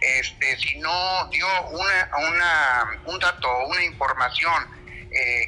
[0.00, 4.74] este, si no dio una, una, un dato o una información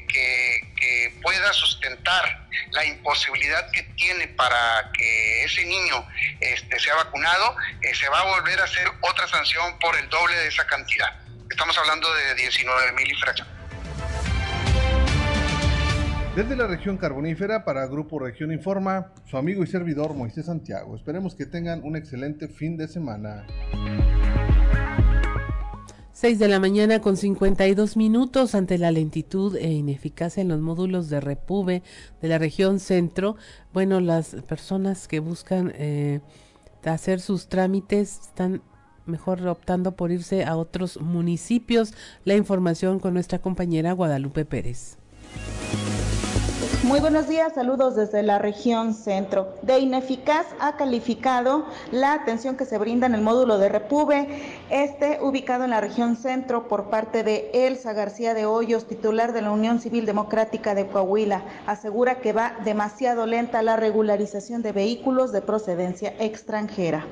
[0.09, 6.09] que, que, pueda sustentar la imposibilidad que tiene para que ese niño
[6.41, 7.55] este, sea vacunado,
[7.93, 11.21] se va a volver a hacer otra sanción por el doble de esa cantidad.
[11.51, 13.58] estamos hablando de 19 mil infracciones.
[16.39, 20.95] Desde la región carbonífera para Grupo Región Informa, su amigo y servidor Moisés Santiago.
[20.95, 23.45] Esperemos que tengan un excelente fin de semana.
[26.13, 31.11] 6 de la mañana con 52 minutos ante la lentitud e ineficacia en los módulos
[31.11, 31.83] de Repube
[32.23, 33.35] de la región centro.
[33.73, 36.21] Bueno, las personas que buscan eh,
[36.85, 38.63] hacer sus trámites están
[39.07, 41.95] mejor optando por irse a otros municipios.
[42.25, 44.99] La información con nuestra compañera Guadalupe Pérez.
[46.89, 49.53] Muy buenos días, saludos desde la región centro.
[49.61, 54.27] De ineficaz ha calificado la atención que se brinda en el módulo de Repube,
[54.71, 59.43] este ubicado en la región centro por parte de Elsa García de Hoyos, titular de
[59.43, 61.43] la Unión Civil Democrática de Coahuila.
[61.67, 67.05] Asegura que va demasiado lenta la regularización de vehículos de procedencia extranjera.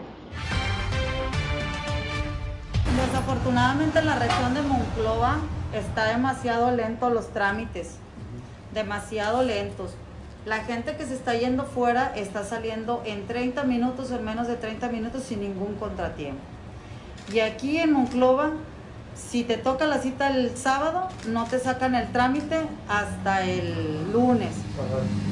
[2.96, 5.36] Desafortunadamente en la región de Monclova
[5.74, 7.98] está demasiado lento los trámites
[8.76, 9.94] demasiado lentos.
[10.44, 14.54] La gente que se está yendo fuera está saliendo en 30 minutos, en menos de
[14.54, 16.40] 30 minutos, sin ningún contratiempo.
[17.32, 18.52] Y aquí en Monclova,
[19.16, 22.56] si te toca la cita el sábado, no te sacan el trámite
[22.88, 24.50] hasta el lunes.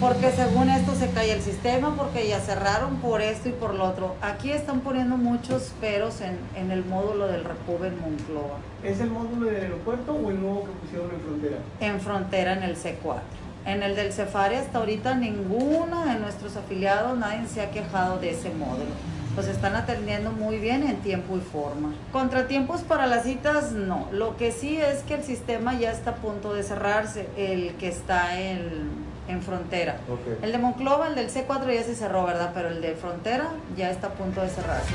[0.01, 3.85] Porque según esto se cae el sistema, porque ya cerraron por esto y por lo
[3.85, 4.17] otro.
[4.23, 8.59] Aquí están poniendo muchos peros en, en el módulo del Repube en Monclova.
[8.83, 11.57] ¿Es el módulo del aeropuerto o el nuevo que pusieron en frontera?
[11.81, 13.21] En frontera, en el C4.
[13.67, 18.31] En el del Cefari hasta ahorita ninguno de nuestros afiliados, nadie se ha quejado de
[18.31, 18.93] ese módulo.
[19.37, 21.93] Los están atendiendo muy bien en tiempo y forma.
[22.13, 24.07] Contratiempos para las citas, no.
[24.13, 27.89] Lo que sí es que el sistema ya está a punto de cerrarse, el que
[27.89, 29.97] está en, en frontera.
[30.41, 32.53] El de Monclova, el del C4 ya se cerró, ¿verdad?
[32.55, 34.95] Pero el de frontera ya está a punto de cerrarse.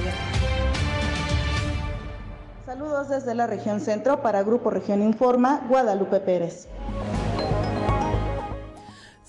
[2.66, 6.68] Saludos desde la región centro para Grupo Región Informa, Guadalupe Pérez.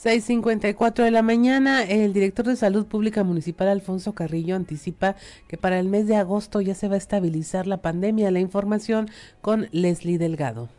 [0.02, 5.14] 6.54 de la mañana, el director de Salud Pública Municipal Alfonso Carrillo anticipa
[5.46, 8.30] que para el mes de agosto ya se va a estabilizar la pandemia.
[8.30, 9.10] La información
[9.42, 10.70] con Leslie Delgado.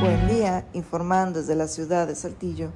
[0.00, 2.70] Buen día, informando desde la ciudad de Saltillo.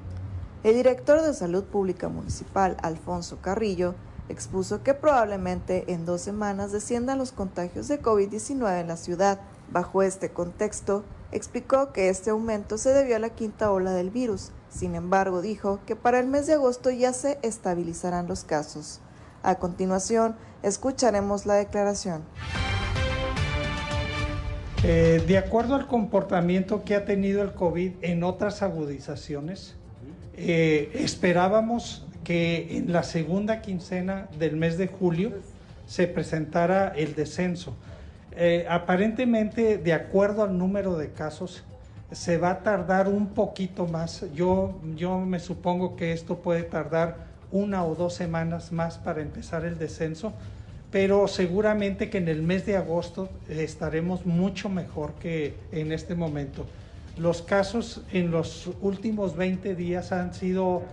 [0.63, 3.95] El director de Salud Pública Municipal, Alfonso Carrillo,
[4.29, 9.41] expuso que probablemente en dos semanas desciendan los contagios de COVID-19 en la ciudad.
[9.71, 14.51] Bajo este contexto, explicó que este aumento se debió a la quinta ola del virus.
[14.69, 19.01] Sin embargo, dijo que para el mes de agosto ya se estabilizarán los casos.
[19.43, 22.23] A continuación, escucharemos la declaración.
[24.83, 29.75] Eh, de acuerdo al comportamiento que ha tenido el COVID en otras agudizaciones,
[30.35, 35.31] eh, esperábamos que en la segunda quincena del mes de julio
[35.87, 37.75] se presentara el descenso.
[38.39, 41.63] Eh, aparentemente, de acuerdo al número de casos,
[42.11, 44.25] se va a tardar un poquito más.
[44.35, 47.17] Yo, yo me supongo que esto puede tardar
[47.51, 50.33] una o dos semanas más para empezar el descenso,
[50.91, 56.67] pero seguramente que en el mes de agosto estaremos mucho mejor que en este momento.
[57.17, 60.83] Los casos en los últimos 20 días han sido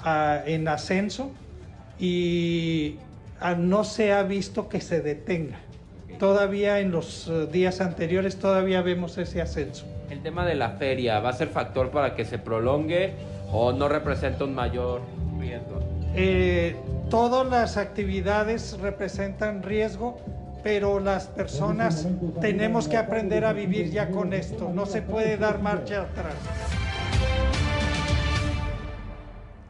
[0.00, 1.30] ah, en ascenso
[1.98, 2.98] y
[3.40, 5.58] ah, no se ha visto que se detenga.
[6.22, 9.86] Todavía en los eh, días anteriores todavía vemos ese ascenso.
[10.08, 13.14] El tema de la feria, ¿va a ser factor para que se prolongue
[13.50, 15.00] o no representa un mayor
[15.40, 15.80] riesgo?
[16.14, 16.76] Eh,
[17.10, 20.16] todas las actividades representan riesgo,
[20.62, 22.06] pero las personas
[22.40, 24.70] tenemos que aprender a vivir ya con esto.
[24.72, 26.36] No se puede dar marcha atrás.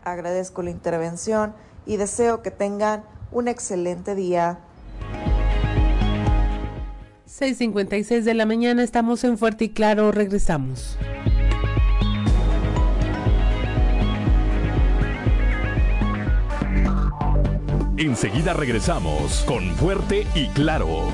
[0.05, 1.55] Agradezco la intervención
[1.87, 4.59] y deseo que tengan un excelente día.
[7.33, 10.99] 6.56 de la mañana, estamos en Fuerte y Claro, regresamos.
[17.97, 21.09] Enseguida regresamos con Fuerte y Claro.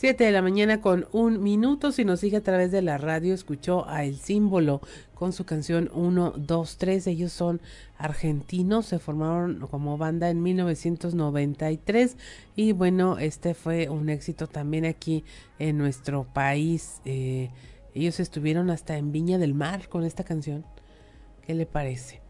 [0.00, 1.92] 7 de la mañana con un minuto.
[1.92, 4.80] Si nos sigue a través de la radio, escuchó a El Símbolo
[5.14, 7.06] con su canción 1, 2, 3.
[7.06, 7.60] Ellos son
[7.98, 12.16] argentinos, se formaron como banda en 1993
[12.56, 15.22] y bueno, este fue un éxito también aquí
[15.58, 17.02] en nuestro país.
[17.04, 17.50] Eh,
[17.94, 20.64] ellos estuvieron hasta en Viña del Mar con esta canción.
[21.46, 22.22] ¿Qué le parece?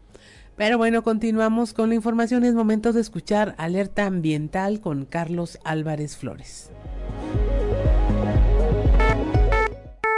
[0.57, 2.43] Pero bueno, continuamos con la información.
[2.43, 6.69] Es momento de escuchar Alerta Ambiental con Carlos Álvarez Flores.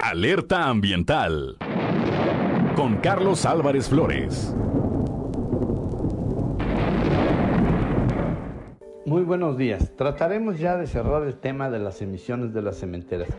[0.06, 1.56] Alerta Ambiental
[2.76, 4.54] con Carlos Álvarez Flores.
[9.06, 9.96] Muy buenos días.
[9.96, 13.30] Trataremos ya de cerrar el tema de las emisiones de las cementeras.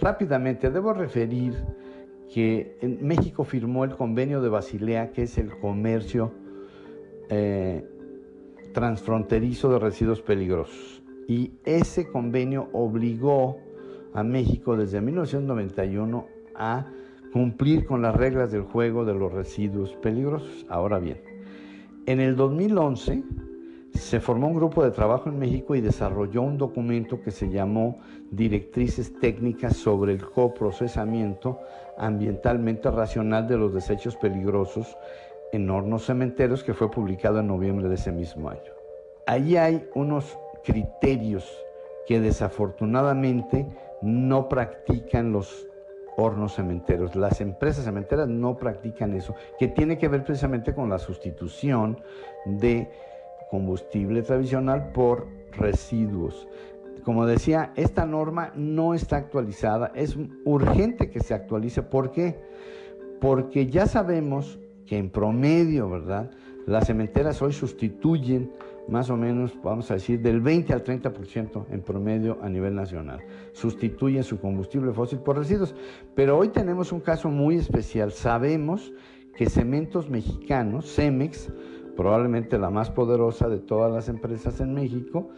[0.00, 1.56] Rápidamente, debo referir
[2.32, 6.32] que en México firmó el convenio de Basilea, que es el comercio
[7.28, 7.84] eh,
[8.72, 11.02] transfronterizo de residuos peligrosos.
[11.26, 13.63] Y ese convenio obligó
[14.14, 16.86] a México desde 1991 a
[17.32, 20.64] cumplir con las reglas del juego de los residuos peligrosos.
[20.68, 21.20] Ahora bien,
[22.06, 23.24] en el 2011
[23.92, 27.98] se formó un grupo de trabajo en México y desarrolló un documento que se llamó
[28.30, 31.60] Directrices Técnicas sobre el coprocesamiento
[31.96, 34.96] ambientalmente racional de los desechos peligrosos
[35.52, 38.72] en hornos cementeros que fue publicado en noviembre de ese mismo año.
[39.26, 41.48] Allí hay unos criterios
[42.06, 43.66] que desafortunadamente
[44.04, 45.66] no practican los
[46.16, 47.16] hornos cementeros.
[47.16, 51.98] Las empresas cementeras no practican eso, que tiene que ver precisamente con la sustitución
[52.44, 52.90] de
[53.50, 56.46] combustible tradicional por residuos.
[57.02, 61.82] Como decía, esta norma no está actualizada, es urgente que se actualice.
[61.82, 62.38] ¿Por qué?
[63.20, 66.30] Porque ya sabemos que en promedio, ¿verdad?
[66.66, 68.52] Las cementeras hoy sustituyen
[68.88, 73.20] más o menos, vamos a decir, del 20 al 30% en promedio a nivel nacional.
[73.52, 75.74] Sustituyen su combustible fósil por residuos.
[76.14, 78.12] Pero hoy tenemos un caso muy especial.
[78.12, 78.92] Sabemos
[79.36, 81.50] que Cementos Mexicanos, Cemex,
[81.96, 85.30] probablemente la más poderosa de todas las empresas en México,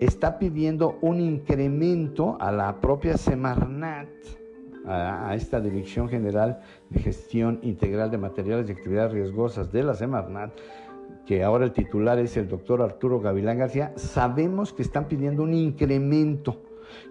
[0.00, 4.08] está pidiendo un incremento a la propia Semarnat,
[4.86, 10.52] a, esta Dirección General de Gestión Integral de Materiales y Actividades Riesgosas de la Semarnat,
[11.28, 15.52] que ahora el titular es el doctor Arturo Gavilán García, sabemos que están pidiendo un
[15.52, 16.62] incremento,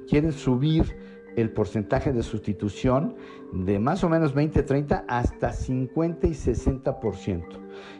[0.09, 0.97] quieren subir
[1.35, 3.15] el porcentaje de sustitución
[3.53, 7.43] de más o menos 20, 30 hasta 50 y 60%.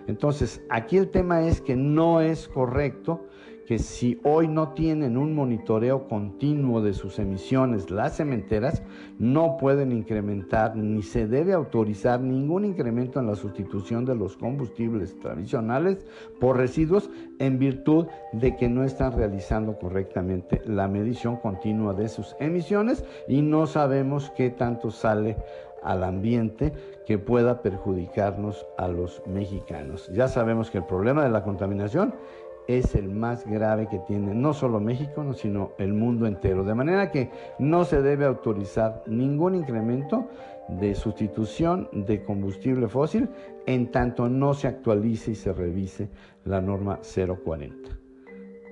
[0.08, 3.28] Entonces, aquí el tema es que no es correcto
[3.68, 8.82] que si hoy no tienen un monitoreo continuo de sus emisiones las cementeras,
[9.20, 15.20] no pueden incrementar ni se debe autorizar ningún incremento en la sustitución de los combustibles
[15.20, 16.06] tradicionales
[16.40, 17.10] por residuos
[17.40, 23.42] en virtud de que no están realizando correctamente la medición continua de sus emisiones y
[23.42, 25.36] no sabemos qué tanto sale
[25.84, 26.72] al ambiente
[27.06, 30.10] que pueda perjudicarnos a los mexicanos.
[30.14, 32.14] Ya sabemos que el problema de la contaminación
[32.68, 36.64] es el más grave que tiene no solo México, sino el mundo entero.
[36.64, 40.28] De manera que no se debe autorizar ningún incremento
[40.68, 43.30] de sustitución de combustible fósil
[43.66, 46.10] en tanto no se actualice y se revise
[46.44, 47.90] la norma 040.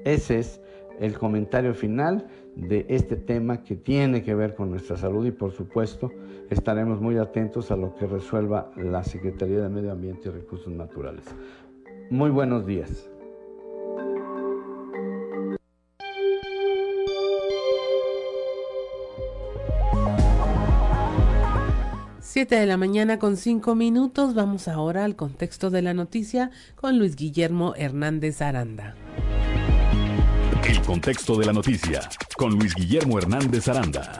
[0.04, 0.62] Ese es
[1.00, 5.52] el comentario final de este tema que tiene que ver con nuestra salud y por
[5.52, 6.12] supuesto
[6.50, 11.26] estaremos muy atentos a lo que resuelva la Secretaría de Medio Ambiente y Recursos Naturales.
[12.10, 13.10] Muy buenos días.
[22.36, 24.34] 7 de la mañana con 5 minutos.
[24.34, 28.94] Vamos ahora al contexto de la noticia con Luis Guillermo Hernández Aranda.
[30.68, 32.02] El contexto de la noticia
[32.36, 34.20] con Luis Guillermo Hernández Aranda.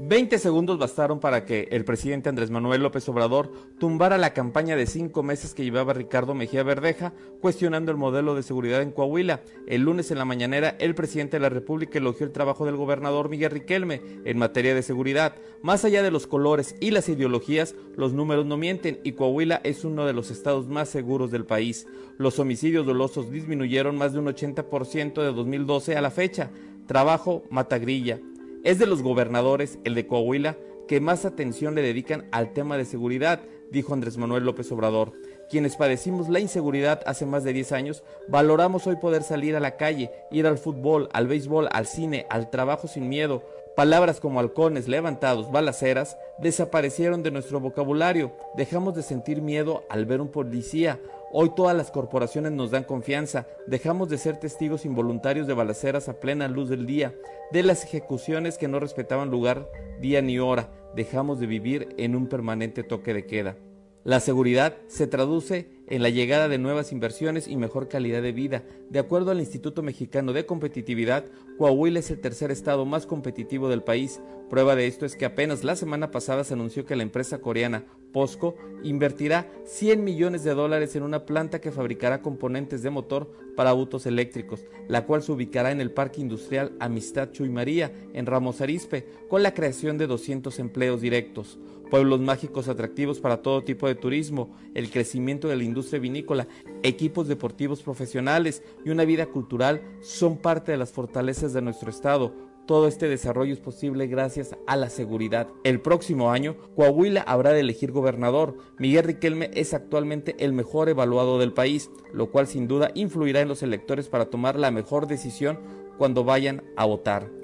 [0.00, 4.86] 20 segundos bastaron para que el presidente Andrés Manuel López Obrador tumbara la campaña de
[4.86, 9.40] cinco meses que llevaba Ricardo Mejía Verdeja cuestionando el modelo de seguridad en Coahuila.
[9.66, 13.28] El lunes en la mañanera, el presidente de la República elogió el trabajo del gobernador
[13.28, 15.34] Miguel Riquelme en materia de seguridad.
[15.62, 19.84] Más allá de los colores y las ideologías, los números no mienten y Coahuila es
[19.84, 21.88] uno de los estados más seguros del país.
[22.18, 26.50] Los homicidios dolosos disminuyeron más de un 80% de 2012 a la fecha.
[26.86, 28.20] Trabajo matagrilla
[28.68, 30.58] es de los gobernadores, el de Coahuila,
[30.88, 33.40] que más atención le dedican al tema de seguridad,
[33.70, 35.14] dijo Andrés Manuel López Obrador.
[35.48, 39.78] Quienes padecimos la inseguridad hace más de 10 años, valoramos hoy poder salir a la
[39.78, 43.42] calle, ir al fútbol, al béisbol, al cine, al trabajo sin miedo.
[43.74, 48.32] Palabras como halcones levantados, balaceras, desaparecieron de nuestro vocabulario.
[48.54, 51.00] Dejamos de sentir miedo al ver un policía,
[51.30, 56.20] Hoy todas las corporaciones nos dan confianza, dejamos de ser testigos involuntarios de balaceras a
[56.20, 57.14] plena luz del día,
[57.52, 59.70] de las ejecuciones que no respetaban lugar,
[60.00, 63.56] día ni hora, dejamos de vivir en un permanente toque de queda.
[64.04, 68.62] La seguridad se traduce en la llegada de nuevas inversiones y mejor calidad de vida.
[68.88, 71.26] De acuerdo al Instituto Mexicano de Competitividad,
[71.58, 74.22] Coahuila es el tercer estado más competitivo del país.
[74.48, 77.84] Prueba de esto es que apenas la semana pasada se anunció que la empresa coreana
[78.12, 83.70] POSCO invertirá 100 millones de dólares en una planta que fabricará componentes de motor para
[83.70, 88.60] autos eléctricos, la cual se ubicará en el Parque Industrial Amistad Chuy María, en Ramos
[88.60, 91.58] Arizpe, con la creación de 200 empleos directos.
[91.90, 96.46] Pueblos mágicos atractivos para todo tipo de turismo, el crecimiento de la industria vinícola,
[96.82, 102.47] equipos deportivos profesionales y una vida cultural son parte de las fortalezas de nuestro estado,
[102.68, 105.48] todo este desarrollo es posible gracias a la seguridad.
[105.64, 108.58] El próximo año, Coahuila habrá de elegir gobernador.
[108.78, 113.48] Miguel Riquelme es actualmente el mejor evaluado del país, lo cual sin duda influirá en
[113.48, 115.58] los electores para tomar la mejor decisión
[115.96, 117.37] cuando vayan a votar.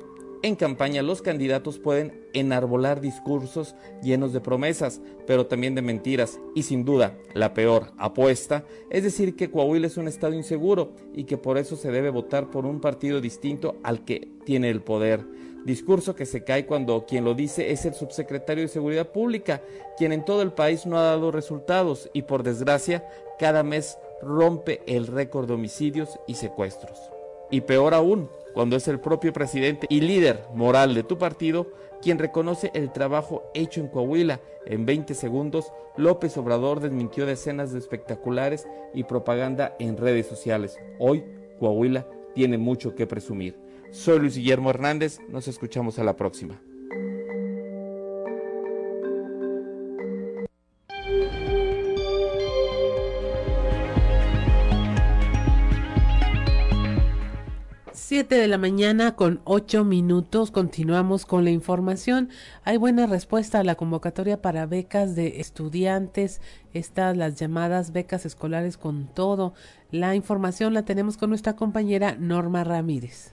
[0.45, 6.39] En campaña los candidatos pueden enarbolar discursos llenos de promesas, pero también de mentiras.
[6.55, 11.25] Y sin duda, la peor apuesta es decir que Coahuila es un estado inseguro y
[11.25, 15.25] que por eso se debe votar por un partido distinto al que tiene el poder.
[15.65, 19.63] Discurso que se cae cuando quien lo dice es el subsecretario de Seguridad Pública,
[19.97, 24.83] quien en todo el país no ha dado resultados y por desgracia cada mes rompe
[24.87, 26.99] el récord de homicidios y secuestros.
[27.51, 31.67] Y peor aún, cuando es el propio presidente y líder moral de tu partido
[32.01, 34.41] quien reconoce el trabajo hecho en Coahuila.
[34.67, 40.79] En 20 segundos, López Obrador desmintió decenas de espectaculares y propaganda en redes sociales.
[40.99, 41.25] Hoy,
[41.59, 43.57] Coahuila tiene mucho que presumir.
[43.91, 46.61] Soy Luis Guillermo Hernández, nos escuchamos a la próxima.
[58.07, 60.51] 7 de la mañana con 8 minutos.
[60.51, 62.29] Continuamos con la información.
[62.63, 66.43] Hay buena respuesta a la convocatoria para becas de estudiantes,
[66.75, 69.55] estas las llamadas becas escolares con todo.
[69.91, 73.33] La información la tenemos con nuestra compañera Norma Ramírez.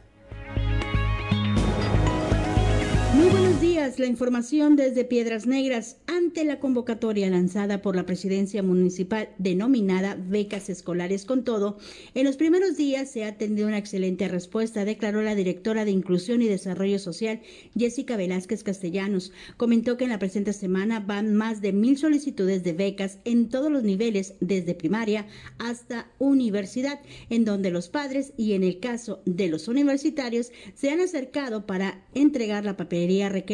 [3.13, 9.30] Muy días, la información desde Piedras Negras ante la convocatoria lanzada por la presidencia municipal
[9.38, 11.78] denominada Becas Escolares con Todo.
[12.16, 16.41] En los primeros días se ha tenido una excelente respuesta, declaró la directora de Inclusión
[16.41, 17.41] y Desarrollo Social,
[17.78, 19.32] Jessica Velázquez Castellanos.
[19.57, 23.72] Comentó que en la presente semana van más de mil solicitudes de becas en todos
[23.72, 25.28] los niveles, desde primaria
[25.59, 26.99] hasta universidad,
[27.30, 32.03] en donde los padres y en el caso de los universitarios se han acercado para
[32.16, 33.51] entregar la papelería requerida,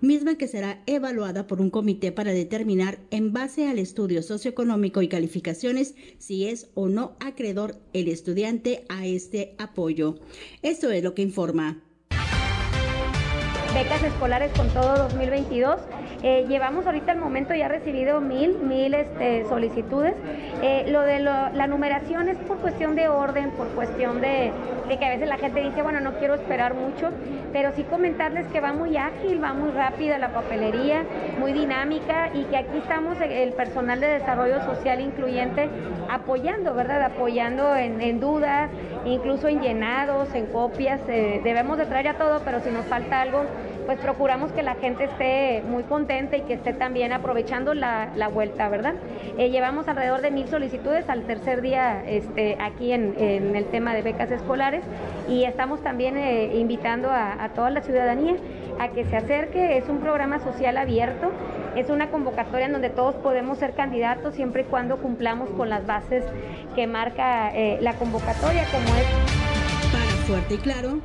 [0.00, 5.08] misma que será evaluada por un comité para determinar en base al estudio socioeconómico y
[5.08, 10.18] calificaciones si es o no acreedor el estudiante a este apoyo.
[10.62, 11.85] Esto es lo que informa.
[13.76, 15.78] Becas escolares con todo 2022
[16.22, 20.14] eh, llevamos ahorita al momento ya recibido mil, mil este, solicitudes.
[20.62, 24.50] Eh, lo de la numeración es por cuestión de orden, por cuestión de,
[24.88, 27.10] que a veces la gente dice, bueno, no quiero esperar mucho,
[27.52, 31.04] pero sí comentarles que va muy ágil, va muy rápida la papelería,
[31.38, 35.68] muy dinámica y que aquí estamos el personal de desarrollo social incluyente
[36.10, 37.02] apoyando, ¿verdad?
[37.02, 38.70] Apoyando en, dudas,
[39.04, 41.00] incluso en llenados, en copias.
[41.08, 43.44] Eh, debemos de traer ya todo, pero si nos falta algo,
[43.86, 48.68] pues procuramos que la gente esté muy contenta y que esté también aprovechando la, vuelta,
[48.68, 48.94] ¿verdad?
[49.38, 54.02] Eh, llevamos alrededor de mil solicitudes al tercer día este, aquí en, el tema de
[54.02, 54.84] becas escolares
[55.28, 58.36] y estamos también eh, invitando a, a toda la ciudadanía
[58.78, 59.78] a que se acerque.
[59.78, 61.30] Es un programa social abierto,
[61.76, 65.86] es una convocatoria en donde todos podemos ser candidatos siempre y cuando cumplamos con las
[65.86, 66.24] bases
[66.74, 69.06] que marca eh, la convocatoria, como es.
[69.92, 71.00] Para Fuerte y Claro,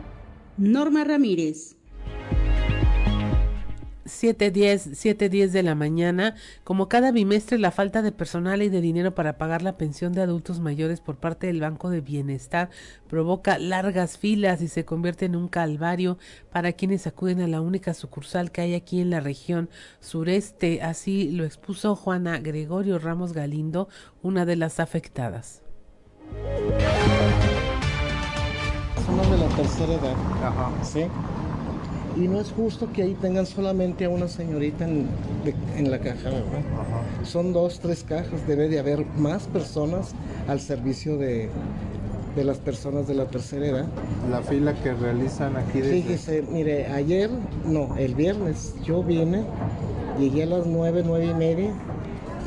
[0.58, 1.81] Norma Ramírez.
[4.12, 6.36] 7.10, 7.10 de la mañana.
[6.64, 10.22] Como cada bimestre, la falta de personal y de dinero para pagar la pensión de
[10.22, 12.70] adultos mayores por parte del Banco de Bienestar
[13.08, 16.18] provoca largas filas y se convierte en un calvario
[16.52, 20.82] para quienes acuden a la única sucursal que hay aquí en la región sureste.
[20.82, 23.88] Así lo expuso Juana Gregorio Ramos Galindo,
[24.22, 25.62] una de las afectadas.
[29.06, 30.16] Somos de la tercera edad.
[30.44, 30.72] Ajá.
[30.84, 31.06] ¿Sí?
[32.18, 35.08] Y no es justo que ahí tengan solamente a una señorita en,
[35.90, 36.62] la caja, ¿verdad?
[37.24, 40.14] Son dos, tres cajas, debe de haber más personas
[40.48, 41.50] al servicio de,
[42.36, 43.86] las personas de la tercera edad.
[44.30, 46.02] La fila que realizan aquí desde...
[46.02, 47.30] Fíjese, mire, ayer,
[47.66, 49.44] no, el viernes yo vine,
[50.20, 51.74] llegué a las nueve, nueve y media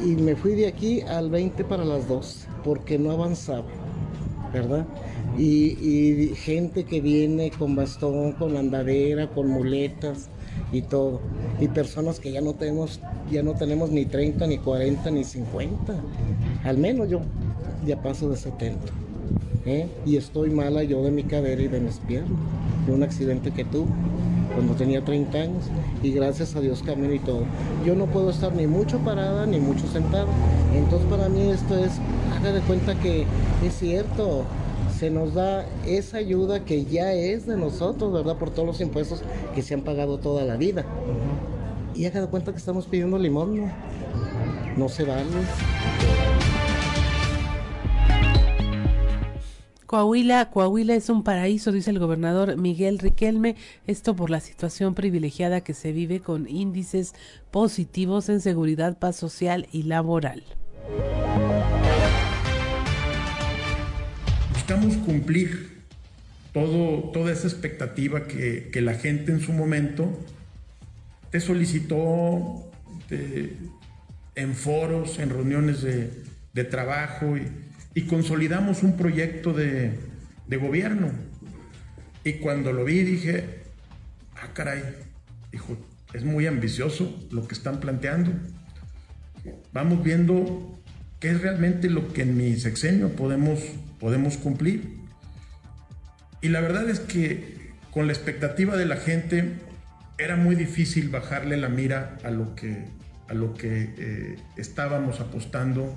[0.05, 3.65] y me fui de aquí al 20 para las dos, porque no avanzaba,
[4.53, 4.85] ¿verdad?
[5.39, 10.29] Y, gente que viene con bastón, con andadera, con muletas
[10.73, 11.21] y todo.
[11.61, 15.95] Y personas que ya no tenemos, ya no tenemos ni 30, ni 40, ni 50.
[16.65, 17.21] Al menos yo
[17.87, 18.81] ya paso de 70.
[19.67, 19.89] ¿eh?
[20.07, 22.39] Y estoy mala yo de mi cadera y de mis piernas,
[22.87, 23.91] de un accidente que tuve.
[24.55, 25.65] cuando tenía 30 años
[26.03, 27.43] y gracias a Dios camino y todo.
[27.85, 30.27] Yo no puedo estar ni mucho parada ni mucho sentada.
[30.75, 31.93] Entonces para mí esto es,
[32.37, 33.25] haga de cuenta que
[33.67, 34.45] es cierto,
[34.99, 38.37] se nos da esa ayuda que ya es de nosotros, ¿verdad?
[38.39, 39.23] Por todos los impuestos
[39.55, 40.85] que se han pagado toda la vida.
[41.95, 43.73] Y haga de cuenta que estamos pidiendo limón, ¿no?
[44.77, 45.25] No se vale.
[49.87, 53.55] Coahuila, Coahuila es un paraíso, dice el gobernador Miguel Riquelme,
[53.87, 57.15] esto por la situación privilegiada que se vive con índices
[57.53, 60.43] positivos en seguridad, paz social y laboral.
[64.67, 65.83] Buscamos cumplir
[66.55, 70.19] todo, toda esa expectativa que, que la gente en su momento
[71.31, 72.71] te solicitó
[74.35, 76.11] en foros, en reuniones de,
[76.55, 77.37] de trabajo
[77.95, 79.99] y, consolidamos un proyecto de,
[80.49, 81.11] gobierno.
[82.25, 83.45] Y cuando lo vi dije,
[84.37, 84.83] ah, caray,
[85.53, 85.77] dijo,
[86.15, 88.31] es muy ambicioso lo que están planteando.
[89.75, 90.79] Vamos viendo
[91.21, 93.61] qué es realmente lo que en mi sexenio podemos,
[94.05, 94.99] podemos cumplir.
[96.43, 99.55] Y la verdad es que con la expectativa de la gente
[100.19, 102.85] era muy difícil bajarle la mira a lo que,
[103.31, 105.97] a lo que eh, estábamos apostando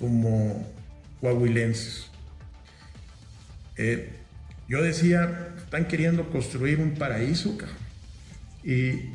[0.00, 0.66] como
[1.20, 2.06] coahuilenses.
[3.76, 4.08] Eh,
[4.66, 7.58] yo decía, están queriendo construir un paraíso,
[8.62, 9.10] y,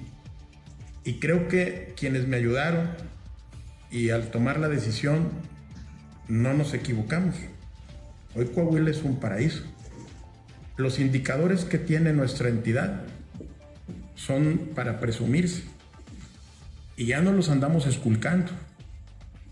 [1.04, 2.92] y creo que quienes me ayudaron
[3.90, 5.32] y al tomar la decisión
[6.28, 7.34] no nos equivocamos.
[8.36, 9.64] Hoy Coahuila es un paraíso.
[10.78, 13.02] Los indicadores que tiene nuestra entidad
[14.16, 15.64] son para presumirse
[16.96, 18.52] y ya no los andamos esculcando.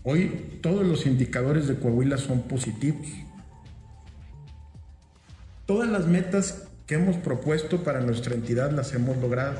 [0.04, 3.06] Hoy todos los indicadores de Coahuila son positivos.
[5.66, 9.58] Todas las metas que hemos propuesto para nuestra entidad las hemos logrado.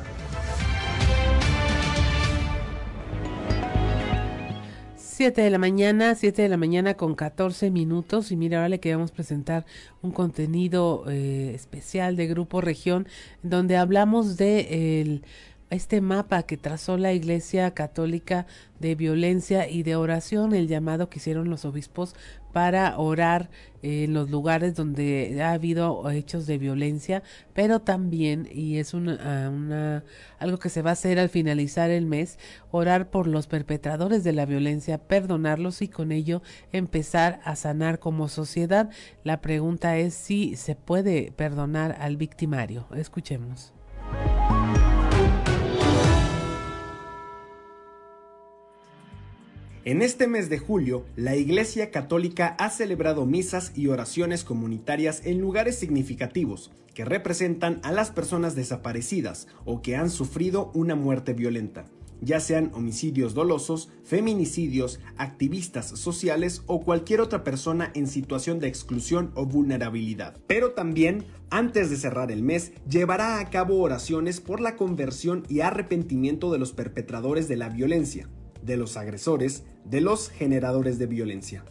[5.19, 8.31] Siete de la mañana, siete de la mañana con 14 minutos.
[8.31, 9.67] Y mira, ahora le queremos presentar
[10.01, 13.09] un contenido eh, especial de Grupo Región
[13.43, 15.25] donde hablamos de el
[15.71, 18.47] este mapa que trazó la Iglesia Católica
[18.81, 22.15] de violencia y de oración, el llamado que hicieron los obispos
[22.53, 23.51] para orar
[23.83, 27.23] en los lugares donde ha habido hechos de violencia,
[27.55, 30.05] pero también, y es ah, una,
[30.39, 32.39] algo que se va a hacer al finalizar el mes,
[32.71, 36.43] orar por los perpetradores de la violencia, perdonarlos y con ello
[36.73, 38.91] empezar a sanar como sociedad.
[39.23, 42.87] La pregunta es si se puede perdonar al victimario.
[42.95, 43.73] Escuchemos.
[49.89, 55.41] En este mes de julio, la Iglesia Católica ha celebrado misas y oraciones comunitarias en
[55.41, 61.87] lugares significativos que representan a las personas desaparecidas o que han sufrido una muerte violenta,
[62.21, 69.33] ya sean homicidios dolosos, feminicidios, activistas sociales o cualquier otra persona en situación de exclusión
[69.37, 70.37] o vulnerabilidad.
[70.47, 75.61] Pero también, antes de cerrar el mes, llevará a cabo oraciones por la conversión y
[75.61, 78.29] arrepentimiento de los perpetradores de la violencia
[78.63, 81.65] de los agresores, de los generadores de violencia.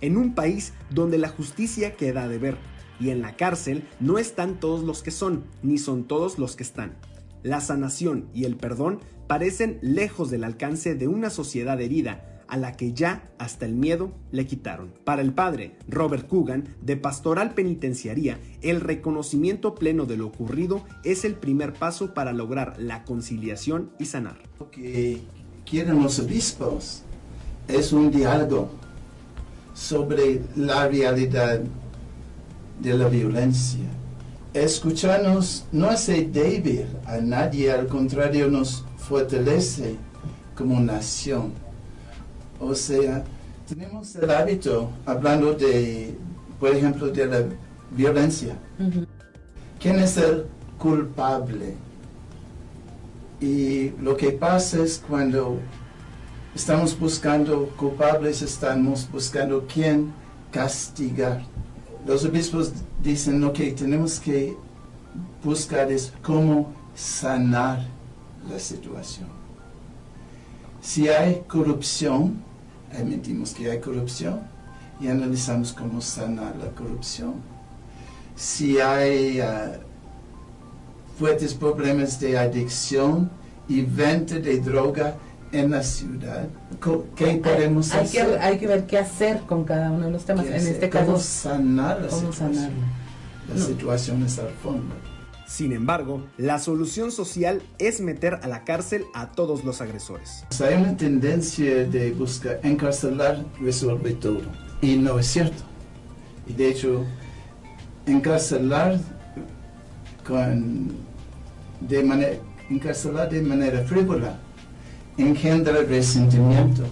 [0.00, 2.56] En un país donde la justicia queda de ver
[2.98, 6.62] y en la cárcel no están todos los que son, ni son todos los que
[6.62, 6.96] están.
[7.42, 12.76] La sanación y el perdón parecen lejos del alcance de una sociedad herida a la
[12.76, 14.92] que ya hasta el miedo le quitaron.
[15.04, 21.24] Para el padre Robert Coogan, de Pastoral Penitenciaría, el reconocimiento pleno de lo ocurrido es
[21.24, 24.38] el primer paso para lograr la conciliación y sanar
[25.70, 27.04] quieren los obispos
[27.68, 28.70] es un diálogo
[29.74, 31.60] sobre la realidad
[32.80, 33.84] de la violencia.
[34.52, 39.96] Escucharnos no hace débil a nadie, al contrario nos fortalece
[40.56, 41.52] como nación.
[42.58, 43.24] O sea,
[43.68, 46.14] tenemos el hábito, hablando de,
[46.58, 47.44] por ejemplo, de la
[47.90, 48.56] violencia.
[49.78, 50.46] ¿Quién es el
[50.78, 51.76] culpable?
[53.40, 55.58] Y lo que pasa es cuando
[56.54, 60.12] estamos buscando culpables, estamos buscando quién
[60.50, 61.42] castigar.
[62.06, 62.72] Los obispos
[63.02, 64.56] dicen, ok, tenemos que
[65.44, 67.86] buscar es cómo sanar
[68.50, 69.28] la situación.
[70.80, 72.42] Si hay corrupción,
[72.92, 74.40] admitimos que hay corrupción
[75.00, 77.34] y analizamos cómo sanar la corrupción.
[78.34, 79.40] Si hay...
[79.40, 79.80] Ah,
[81.20, 83.30] fuertes problemas de adicción
[83.68, 85.16] y venta de droga
[85.52, 86.48] en la ciudad.
[87.16, 88.26] ¿Qué podemos hay hacer?
[88.26, 90.46] Que, hay que ver qué hacer con cada uno de los temas.
[90.46, 92.70] En este ¿Cómo caso, sanar la ¿cómo situación?
[93.52, 94.94] La situación es al fondo.
[95.46, 100.44] Sin embargo, la solución social es meter a la cárcel a todos los agresores.
[100.60, 104.42] Hay una tendencia de buscar encarcelar resuelve todo
[104.80, 105.64] y no es cierto.
[106.46, 107.04] Y de hecho,
[108.06, 109.00] encarcelar
[110.24, 110.92] con
[111.80, 112.36] de manera
[112.68, 114.38] encarcelar de manera frívola
[115.22, 116.82] engendra resentimiento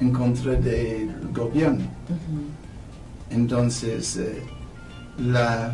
[0.00, 1.84] en contra del gobierno.
[3.30, 4.42] Entonces, eh,
[5.18, 5.72] las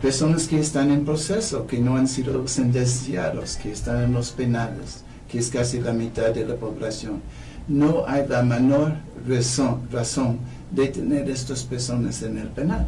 [0.00, 5.04] personas que están en proceso, que no han sido sentenciados, que están en los penales,
[5.30, 7.20] que es casi la mitad de la población,
[7.68, 8.94] no hay la menor
[9.26, 10.38] razón, razón
[10.70, 12.86] de tener estas personas en el penal.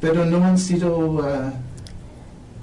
[0.00, 1.22] Pero no han sido...
[1.22, 1.52] ah,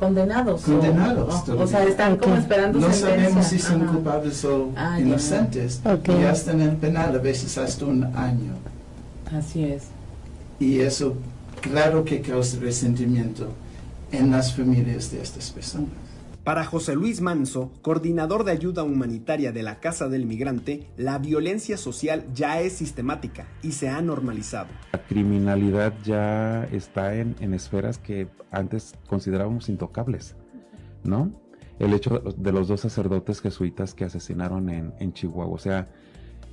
[0.06, 0.68] Condenados.
[0.68, 1.48] o- condenados.
[1.48, 3.10] o, o sea, están como esperando No sentencia.
[3.30, 3.92] sabemos si son Ajá.
[3.94, 5.80] culpables o Ah, inocentes.
[5.86, 6.10] Ok.
[6.10, 8.54] Y ya están en el penal, a veces hasta un año.
[9.32, 9.84] Así es.
[10.60, 11.16] Y eso,
[11.62, 13.48] claro que causa resentimiento
[14.12, 15.90] en las familias de estas personas.
[16.44, 21.78] Para José Luis Manso, coordinador de ayuda humanitaria de la Casa del Migrante, la violencia
[21.78, 24.70] social ya es sistemática y se ha normalizado.
[24.92, 30.36] La criminalidad ya está en, esferas que antes considerábamos intocables,
[31.04, 31.32] ¿no?
[31.78, 35.90] El hecho de los- dos sacerdotes jesuitas que asesinaron en, en Chihuahua, o sea,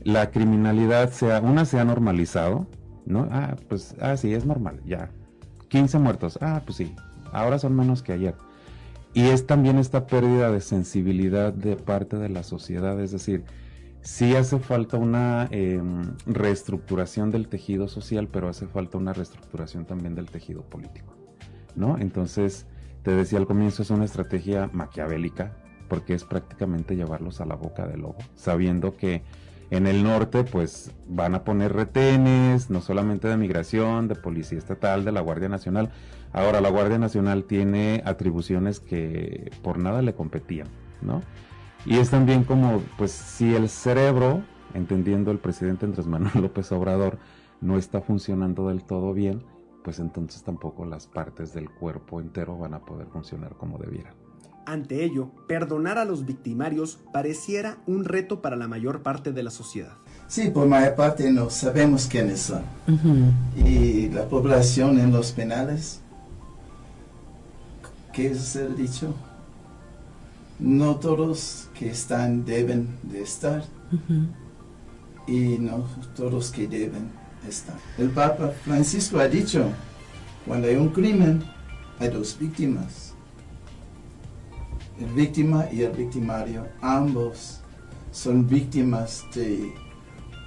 [0.04, 2.66] la criminalidad, sea, una se ha normalizado,
[3.06, 3.26] ¿no?
[3.30, 5.10] Ah, pues, ah, sí, es normal, ya.
[5.68, 6.94] 15 muertos, ah, pues sí,
[7.32, 8.34] ahora son menos que ayer.
[9.14, 13.44] Y es también esta pérdida de sensibilidad de parte de la sociedad, es decir,
[14.02, 15.80] sí hace falta una eh,
[16.26, 21.14] reestructuración del tejido social, pero hace falta una reestructuración también del tejido político,
[21.74, 21.98] ¿no?
[21.98, 22.66] Entonces,
[23.02, 25.56] te decía al comienzo, es una estrategia maquiavélica,
[25.88, 29.22] porque es prácticamente llevarlos a la boca del lobo, sabiendo que
[29.70, 35.04] en el norte, pues van a poner retenes, no solamente de migración, de policía estatal,
[35.04, 35.90] de la Guardia Nacional.
[36.32, 40.68] Ahora, la Guardia Nacional tiene atribuciones que por nada le competían,
[41.00, 41.22] ¿no?
[41.86, 44.42] Y es también como, pues, si el cerebro,
[44.74, 47.18] entendiendo el presidente Andrés Manuel López Obrador,
[47.60, 49.42] no está funcionando del todo bien,
[49.82, 54.14] pues entonces tampoco las partes del cuerpo entero van a poder funcionar como debieran.
[54.66, 59.50] Ante ello, perdonar a los victimarios pareciera un reto para la mayor parte de la
[59.50, 59.94] sociedad.
[60.26, 62.62] Sí, por mayor parte no sabemos quiénes son.
[63.56, 66.02] Y la población en los penales,
[68.12, 69.14] ¿qué es el dicho?
[70.58, 73.64] No todos que están deben de estar
[75.26, 75.86] y no
[76.16, 77.10] todos que deben
[77.46, 77.76] estar.
[77.96, 79.70] El Papa Francisco ha dicho,
[80.46, 81.44] cuando hay un crimen,
[81.98, 83.14] hay dos víctimas.
[84.98, 87.60] El víctima y el victimario, ambos
[88.10, 89.72] son víctimas de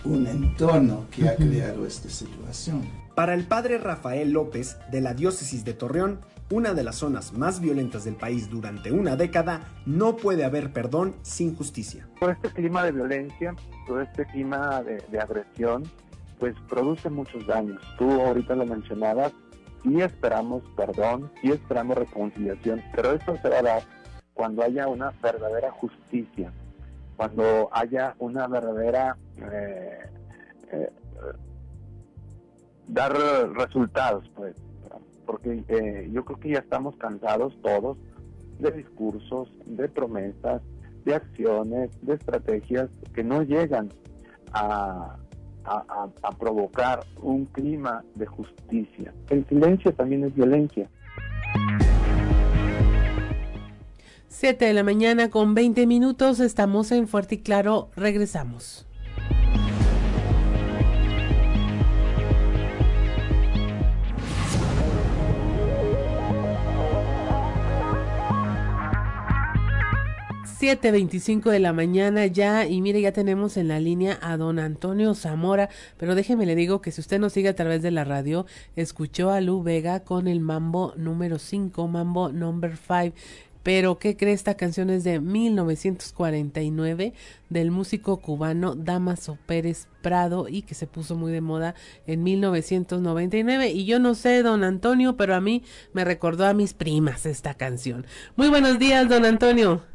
[0.03, 2.81] un entorno que ha creado esta situación.
[3.15, 6.19] Para el padre Rafael López, de la diócesis de Torreón,
[6.51, 11.15] una de las zonas más violentas del país durante una década, no puede haber perdón
[11.21, 12.07] sin justicia.
[12.19, 13.55] Todo este clima de violencia,
[13.87, 15.83] todo este clima de, de agresión,
[16.39, 17.81] pues produce muchos daños.
[17.97, 19.31] Tú ahorita lo mencionabas,
[19.83, 23.83] sí esperamos perdón, sí esperamos reconciliación, pero esto se va a dar
[24.33, 26.51] cuando haya una verdadera justicia,
[27.17, 29.17] cuando haya una verdadera...
[29.37, 30.09] eh,
[30.71, 30.89] eh,
[32.87, 33.13] dar
[33.53, 34.53] resultados, pues,
[35.25, 37.97] porque eh, yo creo que ya estamos cansados todos
[38.59, 40.61] de discursos, de promesas,
[41.05, 43.89] de acciones, de estrategias que no llegan
[44.53, 45.17] a,
[46.39, 49.13] provocar un clima de justicia.
[49.29, 50.89] El silencio también es violencia.
[54.27, 58.87] 7 de la mañana con 20 minutos, estamos en Fuerte y Claro, regresamos.
[70.61, 74.59] Siete veinticinco de la mañana ya y mire ya tenemos en la línea a don
[74.59, 78.03] Antonio Zamora, pero déjeme le digo que si usted nos sigue a través de la
[78.03, 78.45] radio,
[78.75, 83.15] escuchó a Lu Vega con el Mambo número 5, Mambo number 5,
[83.63, 84.33] pero ¿qué cree?
[84.33, 87.13] Esta canción es de 1949
[87.49, 91.73] del músico cubano Damaso Pérez Prado y que se puso muy de moda
[92.05, 96.75] en 1999 y yo no sé, don Antonio, pero a mí me recordó a mis
[96.75, 98.05] primas esta canción.
[98.35, 99.90] Muy buenos días, don Antonio.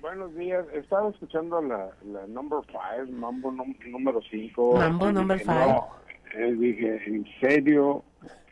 [0.00, 4.76] Buenos días, estaba escuchando la, la number 5, Mambo num- número 5.
[4.76, 5.54] Mambo number five.
[5.66, 5.88] No,
[6.34, 8.02] eh, dije, en serio,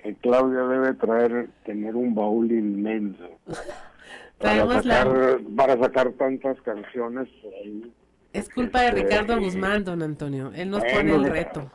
[0.03, 3.29] que Claudia debe traer, tener un baúl inmenso.
[4.39, 7.93] Para la- sacar, para sacar tantas canciones por ahí.
[8.33, 10.53] Es culpa de Este, Ricardo Guzmán, don Antonio.
[10.55, 11.69] Él nos pone el reto.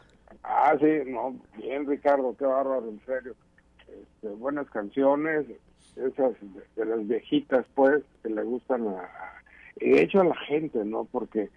[0.44, 3.36] Ah, sí, no, bien Ricardo, qué bárbaro, en serio.
[3.88, 5.46] Este, buenas canciones,
[5.98, 6.34] esas
[6.76, 9.43] de, las viejitas, pues, que le gustan a, de
[9.80, 11.06] hecho a la gente, ¿no?
[11.06, 11.50] Porque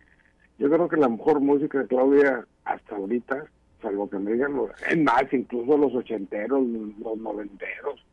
[0.59, 3.47] yo creo que la mejor música de Claudia hasta ahorita,
[3.83, 4.55] salvo que me digan,
[4.89, 8.05] es más, incluso los ochenteros, los noventeros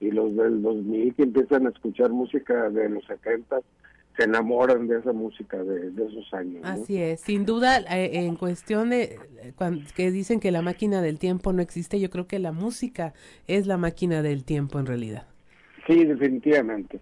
[0.00, 3.62] y los del 2000 que empiezan a escuchar música de los setentas,
[4.16, 6.60] se enamoran de esa música de, esos años.
[6.64, 9.18] Así es, sin duda, eh, en cuestión de
[9.96, 13.14] que dicen que la máquina del tiempo no existe, yo creo que la música
[13.46, 15.26] es la máquina del tiempo en realidad.
[15.86, 17.00] Sí, definitivamente.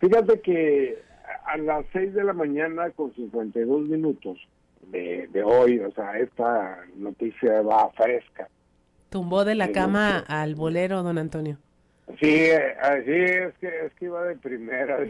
[0.00, 1.02] Fíjate que
[1.44, 4.38] a las 6 de la mañana con 52 minutos
[4.88, 8.48] de, de hoy, o sea, esta noticia va fresca.
[9.10, 11.58] Tumbó de la cama al bolero, don Antonio.
[12.20, 14.98] Sí, así es que es que iba de primera,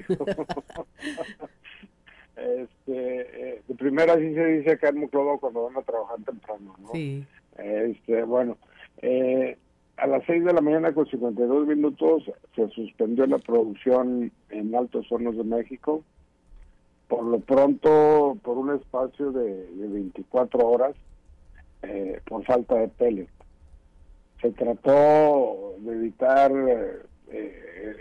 [2.36, 6.76] este, eh, de primera sí se dice acá en Muclodo cuando van a trabajar temprano,
[6.78, 6.88] ¿no?
[6.92, 7.24] Sí.
[7.56, 8.56] Este, bueno,
[8.98, 9.56] eh,
[9.96, 12.24] a las 6 de la mañana con 52 minutos
[12.54, 16.02] se suspendió la producción en Altos Hornos de México.
[17.08, 20.96] Por lo pronto, por un espacio de, de 24 horas,
[21.82, 23.32] eh, por falta de pellets
[24.42, 27.02] se trató de evitar eh,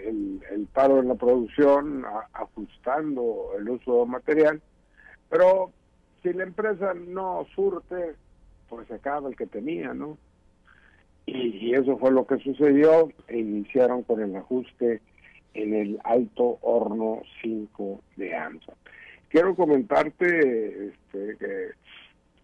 [0.07, 4.61] el, paro en la producción, ajustando el uso de material,
[5.29, 5.71] pero
[6.21, 8.15] si la empresa no surte,
[8.69, 10.17] pues se acaba el que tenía, ¿no?
[11.25, 15.01] Y, eso fue lo que sucedió e iniciaron con el ajuste
[15.53, 18.73] en el alto horno 5 de AMSA.
[19.29, 21.71] Quiero comentarte, este,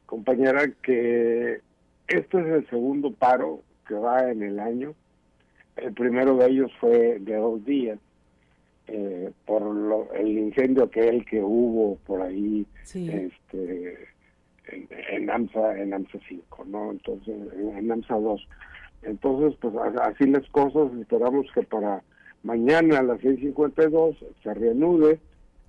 [0.06, 1.60] compañera, que
[2.08, 4.94] este es el segundo paro que va en el año.
[5.76, 8.00] El primero de ellos fue de dos días,
[8.88, 14.08] eh, por lo, el incendio aquel que hubo por ahí este,
[14.72, 16.92] en, AMSA en AMSA 5, ¿no?
[16.92, 18.48] Entonces, en AMSA 2.
[19.04, 22.04] Entonces, pues así las cosas, esperamos que para
[22.44, 25.20] mañana a las 6.52 se reanude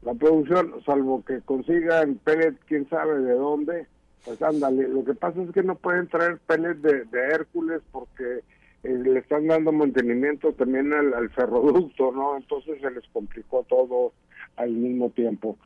[0.03, 3.87] la producción, salvo que consigan pellet, quién sabe de dónde,
[4.25, 8.41] pues ándale, lo que pasa es que no pueden traer pellets de, Hércules porque
[8.85, 12.37] eh, le están dando mantenimiento también al, ferroducto, ¿no?
[12.37, 14.13] Entonces se les complicó todo
[14.57, 15.57] al mismo tiempo.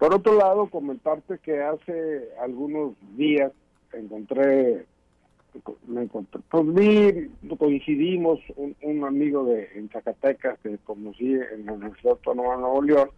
[0.00, 3.52] Por otro lado, comentarte que hace algunos días
[3.92, 4.86] encontré,
[5.86, 11.74] me encontré, pues vi, coincidimos un, un amigo de en Zacatecas que conocí en la
[11.74, 13.10] Universidad Autónoma de Nuevo León,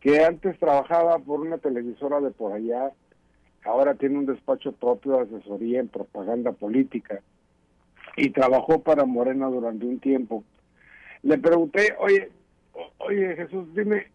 [0.00, 2.90] que antes trabajaba por una televisora de por allá
[3.64, 7.20] ahora tiene un despacho propio de asesoría en propaganda política
[8.16, 10.42] y trabajó para Morena durante un tiempo.
[11.22, 12.28] Le pregunté, oye,
[12.98, 14.08] oye Jesús, dime,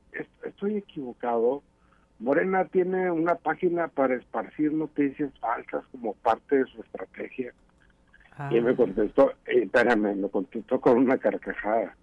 [0.44, 1.64] ¿estoy equivocado?
[2.20, 7.54] Morena tiene una página para esparcir noticias falsas como parte de su estrategia.
[8.52, 8.76] Y me ah.
[8.76, 11.96] contestó, eh, espérame, me contestó con una carcajada.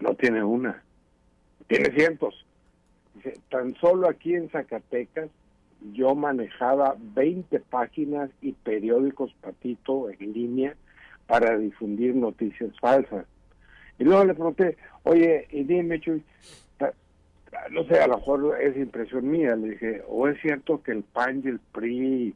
[0.00, 0.82] No tiene una,
[1.66, 2.46] tiene cientos.
[3.14, 5.30] Dice, tan solo aquí en Zacatecas
[5.92, 10.76] yo manejaba 20 páginas y periódicos patito en línea
[11.26, 13.26] para difundir noticias falsas.
[13.98, 16.22] Y luego le pregunté, oye, y dime, Chuy,
[17.70, 21.02] no sé, a lo mejor es impresión mía, le dije, o es cierto que el
[21.02, 22.34] PAN y el PRI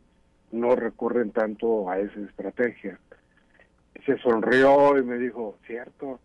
[0.53, 2.99] no recurren tanto a esa estrategia.
[4.07, 6.21] Se sonrió y me dijo, cierto,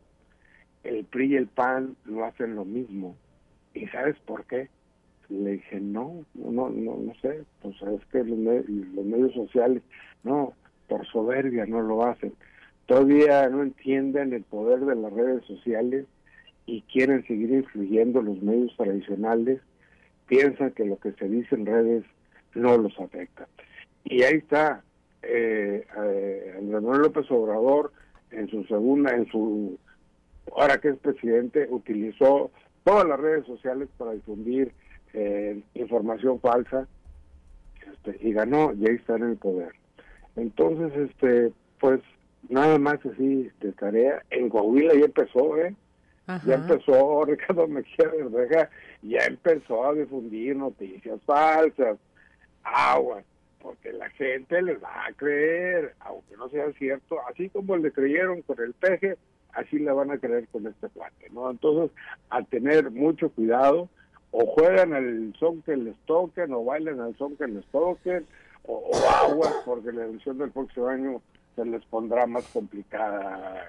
[0.84, 3.16] el PRI y el PAN no hacen lo mismo.
[3.74, 4.70] ¿Y sabes por qué?
[5.30, 9.84] Le dije, no, no, no, no sé, pues es que los, medios sociales,
[10.24, 10.54] no,
[10.88, 12.34] por soberbia no lo hacen.
[12.88, 16.08] Todavía no entienden el poder de las redes sociales
[16.70, 19.60] y quieren seguir influyendo los medios tradicionales,
[20.28, 22.04] piensan que lo que se dice en redes
[22.54, 23.48] no los afecta.
[24.04, 24.84] Y ahí está,
[25.24, 27.92] eh, eh, Andrés López Obrador,
[28.30, 29.80] en su segunda, en su,
[30.56, 32.52] ahora que es presidente, utilizó
[32.84, 34.72] todas las redes sociales para difundir
[35.14, 36.88] eh, información falsa
[37.92, 39.74] este, y ganó y ahí está en el poder.
[40.36, 42.00] Entonces, este, pues
[42.48, 44.22] nada más así de tarea.
[44.30, 45.74] En Coahuila ya empezó, ¿eh?
[46.46, 48.70] Ya empezó Ricardo Mejía Verdeja,
[49.02, 51.98] ya empezó a difundir noticias falsas.
[52.64, 53.24] Agua,
[53.62, 58.42] porque la gente les va a creer, aunque no sea cierto, así como le creyeron
[58.44, 59.18] con el peje,
[59.54, 61.50] así le van a creer con este cuate, ¿no?
[61.50, 61.96] Entonces,
[62.30, 63.90] a tener mucho cuidado,
[64.32, 68.26] o juegan al son que les toquen, o bailan al son que les toquen,
[68.64, 68.92] o,
[69.24, 71.22] aguas, porque la elección del próximo año
[71.56, 73.66] se les pondrá más complicada.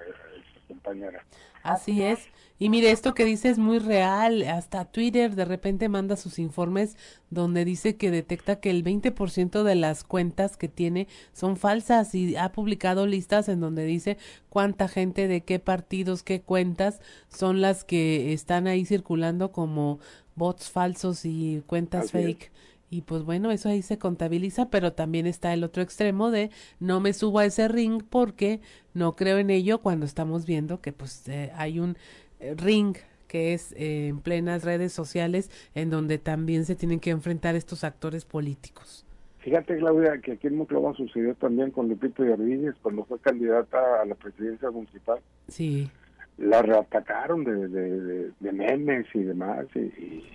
[0.71, 1.25] Compañera.
[1.63, 2.19] Así es.
[2.57, 4.43] Y mire, esto que dice es muy real.
[4.43, 6.95] Hasta Twitter de repente manda sus informes
[7.29, 12.35] donde dice que detecta que el 20% de las cuentas que tiene son falsas y
[12.35, 14.17] ha publicado listas en donde dice
[14.49, 16.99] cuánta gente de qué partidos, qué cuentas
[17.29, 19.99] son las que están ahí circulando como
[20.35, 22.51] bots falsos y cuentas fake.
[22.91, 26.51] Y pues bueno, eso ahí se contabiliza, pero también está el otro extremo de
[26.81, 28.59] no me subo a ese ring porque
[28.93, 31.95] no creo en ello cuando estamos viendo que pues eh, hay un
[32.41, 32.97] eh, ring
[33.29, 37.85] que es eh, en plenas redes sociales en donde también se tienen que enfrentar estos
[37.85, 39.05] actores políticos.
[39.39, 44.05] Fíjate, Claudia, que aquí en Monclova sucedió también con Lupito Ordínez cuando fue candidata a
[44.05, 45.19] la presidencia municipal.
[45.47, 45.89] Sí.
[46.37, 50.25] La reatacaron de, de, de, memes y demás y,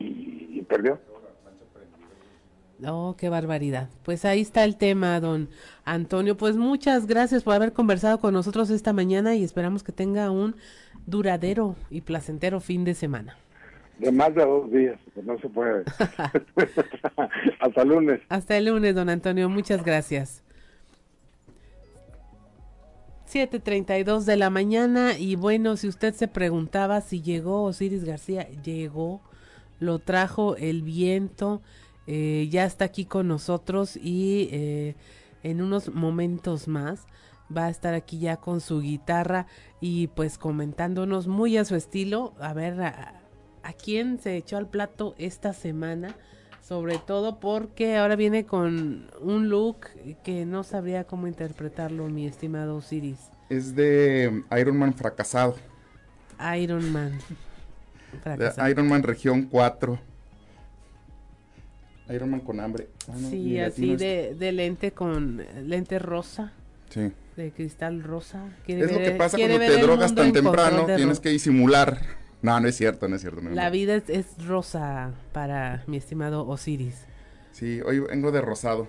[0.00, 0.98] y perdió.
[2.86, 3.88] Oh, qué barbaridad.
[4.04, 5.48] Pues ahí está el tema, don
[5.84, 6.36] Antonio.
[6.36, 10.56] Pues muchas gracias por haber conversado con nosotros esta mañana y esperamos que tenga un
[11.06, 13.36] duradero y placentero fin de semana.
[13.98, 15.84] De más de dos días, pues no se puede.
[17.60, 18.20] Hasta el lunes.
[18.30, 19.48] Hasta el lunes, don Antonio.
[19.50, 20.42] Muchas gracias.
[23.30, 29.20] 7.32 de la mañana y bueno, si usted se preguntaba si llegó Osiris García, llegó,
[29.78, 31.62] lo trajo el viento
[32.12, 34.96] eh, ya está aquí con nosotros y eh,
[35.44, 37.06] en unos momentos más
[37.56, 39.46] va a estar aquí ya con su guitarra
[39.80, 43.14] y pues comentándonos muy a su estilo, a ver a,
[43.80, 46.16] quién se echó al plato esta semana,
[46.60, 49.86] sobre todo porque ahora viene con un look
[50.24, 53.30] que no sabría cómo interpretarlo, mi estimado Osiris.
[53.50, 55.54] Es de Iron Man fracasado.
[56.58, 57.20] Iron Man.
[58.20, 58.68] Fracasado.
[58.68, 60.09] Iron Man región 4.
[62.12, 62.88] Iron Man con hambre.
[63.08, 66.52] Ah, sí, así de, de, lente con lente rosa.
[66.88, 67.12] Sí.
[67.36, 68.44] De cristal rosa.
[68.66, 72.00] es lo que pasa cuando te drogas tan temprano, tienes que disimular.
[72.42, 73.42] No, no es cierto, no es cierto.
[73.50, 76.96] La vida es, rosa para mi estimado Osiris.
[77.52, 78.88] Sí, hoy vengo de rosado.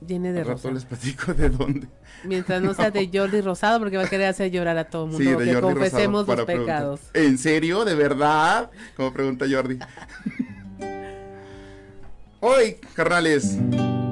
[0.00, 0.74] Viene de rosado.
[0.74, 1.86] les platico de dónde.
[2.24, 5.12] Mientras no, sea de Jordi Rosado, porque va a querer hacer llorar a todo el
[5.12, 5.24] mundo.
[5.24, 7.00] Sí, de que confesemos los pecados.
[7.14, 7.84] ¿En serio?
[7.84, 8.70] ¿De verdad?
[8.96, 9.78] Como pregunta Jordi.
[12.46, 13.56] Hoy, carnales,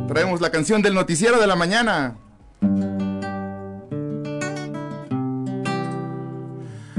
[0.08, 2.16] traemos la canción del noticiero de la mañana.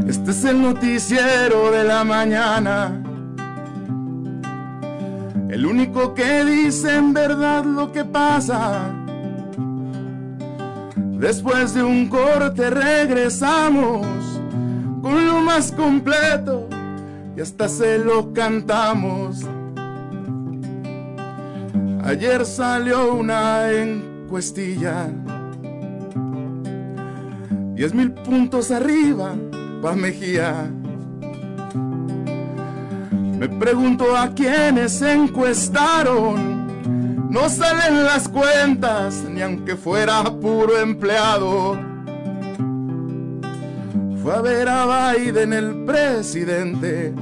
[0.08, 3.02] Este es el noticiero de la mañana.
[5.50, 8.94] El único que dice en verdad lo que pasa.
[10.96, 14.06] Después de un corte regresamos
[15.02, 16.70] con lo más completo
[17.36, 19.48] y hasta se lo cantamos.
[22.04, 25.08] Ayer salió una encuestilla.
[27.76, 29.36] Diez mil puntos arriba
[29.82, 30.70] pa' Mejía.
[33.40, 37.30] Me pregunto a quienes encuestaron.
[37.30, 41.80] No salen las cuentas, ni aunque fuera puro empleado.
[44.22, 47.14] Fue a ver a Biden el presidente.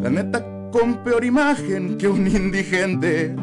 [0.00, 3.34] La neta con peor imagen que un indigente.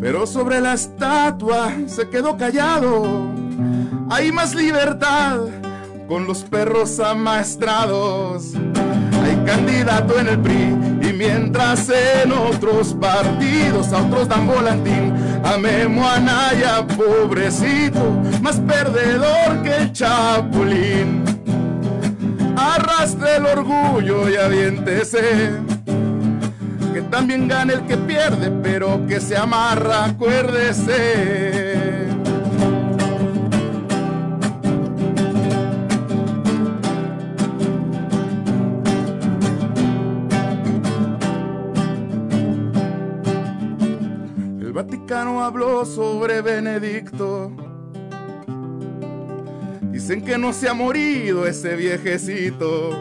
[0.00, 3.04] Pero sobre la estatua se quedó callado.
[4.10, 5.40] Hay más libertad
[6.08, 8.52] con los perros amaestrados.
[9.22, 15.14] Hay candidato en el PRI y mientras en otros partidos a otros dan volantín.
[15.44, 21.23] A Memo Anaya, pobrecito, más perdedor que el Chapulín
[22.56, 25.52] arrastre el orgullo y aviéntese.
[26.92, 30.92] Que también gane el que pierde, pero que se amarra, acuérdese.
[44.60, 47.63] El Vaticano habló sobre Benedicto
[49.94, 52.98] Dicen que no se ha morido ese viejecito.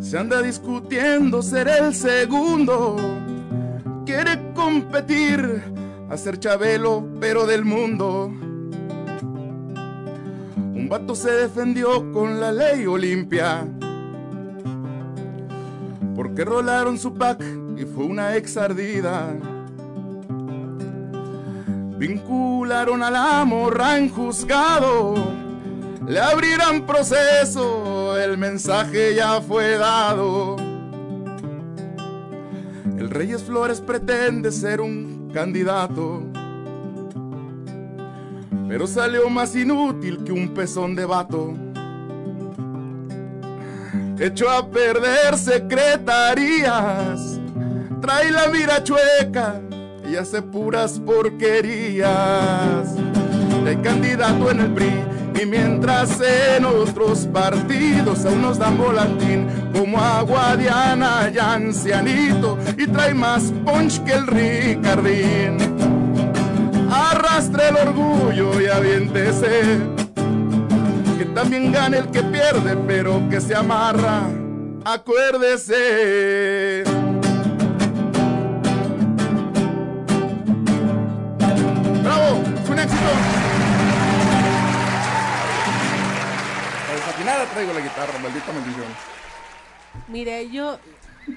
[0.00, 2.96] Se anda discutiendo ser el segundo.
[4.04, 5.62] Quiere competir,
[6.10, 8.32] hacer chabelo, pero del mundo.
[10.56, 13.68] Un vato se defendió con la ley Olimpia.
[16.16, 17.44] Porque rolaron su pack
[17.76, 19.36] y fue una ex ardida.
[22.06, 25.14] Vincularon a la morra juzgado,
[26.06, 30.56] le abrirán proceso, el mensaje ya fue dado.
[32.98, 36.24] El Reyes Flores pretende ser un candidato.
[38.68, 41.54] pero salió más inútil que un pezón de vato.
[44.18, 47.40] Echó a perder secretarías,
[48.02, 49.62] trae la mira chueca
[50.16, 52.10] hace puras porquerías.
[53.66, 54.92] Hay candidato en el PRI
[55.42, 62.86] y mientras en otros partidos aún nos dan volantín como agua Diana y ancianito y
[62.86, 65.58] trae más punch que el Ricardín.
[66.90, 69.78] Arrastre el orgullo y aviéntese,
[71.18, 74.28] que también gane el que pierde, pero que se amarra,
[74.84, 75.74] acuérdese.
[82.86, 83.12] ¡Bravo!
[83.12, 83.54] ¡Un éxito!
[86.94, 88.86] Desafinada traigo la guitarra, maldita maldición.
[90.08, 90.78] Mire, yo,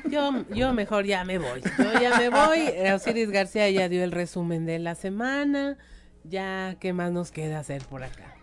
[0.10, 1.62] yo, yo mejor ya me voy.
[1.78, 2.70] Yo ya me voy.
[2.94, 5.78] Osiris García ya dio el resumen de la semana.
[6.24, 8.36] Ya, ¿qué más nos queda hacer por acá?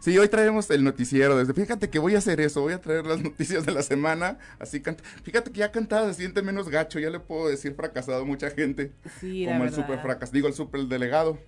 [0.00, 1.36] Sí, hoy traemos el noticiero.
[1.36, 4.38] Desde, fíjate que voy a hacer eso, voy a traer las noticias de la semana.
[4.58, 5.02] Así canta.
[5.22, 8.50] Fíjate que ya cantada se siente menos gacho, ya le puedo decir fracasado a mucha
[8.50, 8.92] gente.
[9.20, 11.38] Sí, la como el super fracas, digo el super delegado.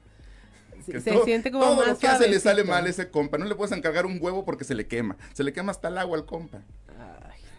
[0.89, 2.89] Sí, Que se todo- siente como todo más lo que hace le sale mal a
[2.89, 3.39] ese compa.
[3.39, 5.17] No le puedes encargar un huevo porque se le quema.
[5.35, 6.63] Se le quema hasta el agua al compa.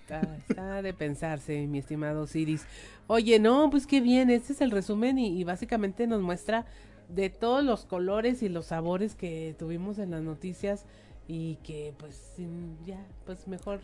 [0.02, 2.64] Está, está de pensarse, mi estimado Osiris.
[3.06, 6.66] Oye, no, pues qué bien, este es el resumen y, y básicamente nos muestra
[7.10, 10.86] de todos los colores y los sabores que tuvimos en las noticias
[11.28, 12.98] y que pues sin- ya,
[13.28, 13.82] pues mejor,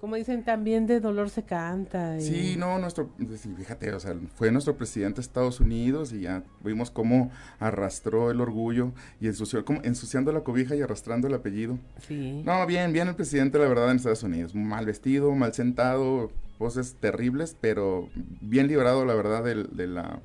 [0.00, 2.16] como dicen, también de dolor se canta.
[2.16, 6.22] y- Sí, no, nuestro, sí, fíjate, o sea, fue nuestro presidente de Estados Unidos y
[6.22, 11.34] ya vimos cómo arrastró el orgullo y ensució, como ensuciando la cobija y arrastrando el
[11.34, 11.78] apellido.
[12.06, 12.42] Sí.
[12.44, 14.54] No, bien, bien el presidente, la verdad, en Estados Unidos.
[14.54, 18.08] Mal vestido, mal sentado, voces terribles, pero
[18.40, 20.20] bien librado, la verdad, del, de la,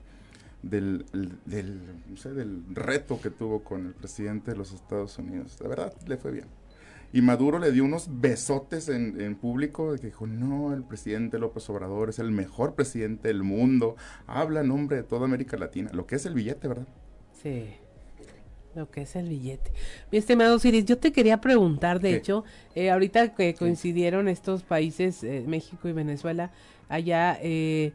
[0.64, 1.80] del, el- del,
[2.10, 5.57] no sé, del reto que tuvo con el presidente de los Estados Unidos.
[5.61, 6.45] La verdad, le fue bien.
[7.15, 11.39] Y Maduro le dio unos besotes en, en público de que dijo, no, el presidente
[11.39, 13.95] López Obrador es el mejor presidente del mundo,
[14.27, 16.87] habla en nombre de toda América Latina, lo que es el billete, ¿verdad?
[17.41, 17.67] Sí,
[18.75, 19.71] lo que es el billete.
[20.11, 22.15] Mi estimado Osiris, yo te quería preguntar, de ¿Qué?
[22.17, 22.43] hecho,
[22.75, 26.51] eh, ahorita que coincidieron estos países, eh, México y Venezuela,
[26.89, 27.93] allá, eh,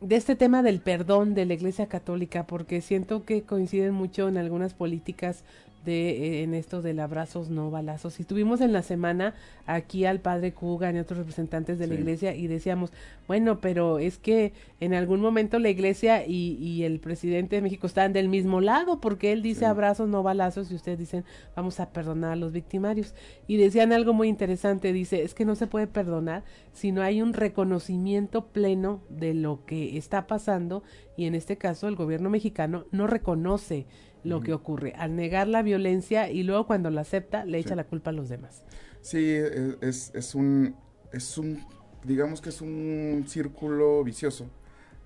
[0.00, 4.36] de este tema del perdón de la Iglesia Católica, porque siento que coinciden mucho en
[4.36, 5.42] algunas políticas
[5.84, 8.20] de eh, en esto del abrazos no balazos.
[8.20, 9.34] Y tuvimos en la semana
[9.66, 12.92] aquí al padre Cugan y otros representantes de la iglesia y decíamos,
[13.26, 17.86] bueno, pero es que en algún momento la iglesia y, y el presidente de México
[17.86, 21.24] están del mismo lado, porque él dice abrazos no balazos y ustedes dicen
[21.56, 23.14] vamos a perdonar a los victimarios.
[23.46, 27.22] Y decían algo muy interesante, dice, es que no se puede perdonar si no hay
[27.22, 30.82] un reconocimiento pleno de lo que está pasando
[31.16, 33.86] y en este caso el gobierno mexicano no reconoce
[34.24, 37.74] lo que ocurre al negar la violencia y luego cuando la acepta le echa Sí.
[37.76, 38.62] la culpa a los demás.
[39.00, 40.76] Sí, e- es, es un,
[41.12, 41.64] es un,
[42.04, 44.48] digamos que es un círculo vicioso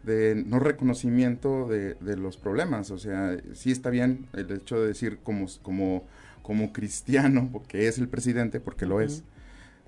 [0.02, 2.90] de no reconocimiento de, de los problemas.
[2.90, 6.04] O sea, sí está bien el hecho de decir como, como,
[6.42, 9.24] como cristiano, porque es el presidente, porque lo es.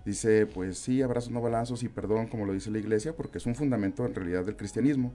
[0.05, 3.47] Dice, pues sí, abrazos no balazos y perdón, como lo dice la iglesia, porque es
[3.47, 5.13] un fundamento en realidad del cristianismo.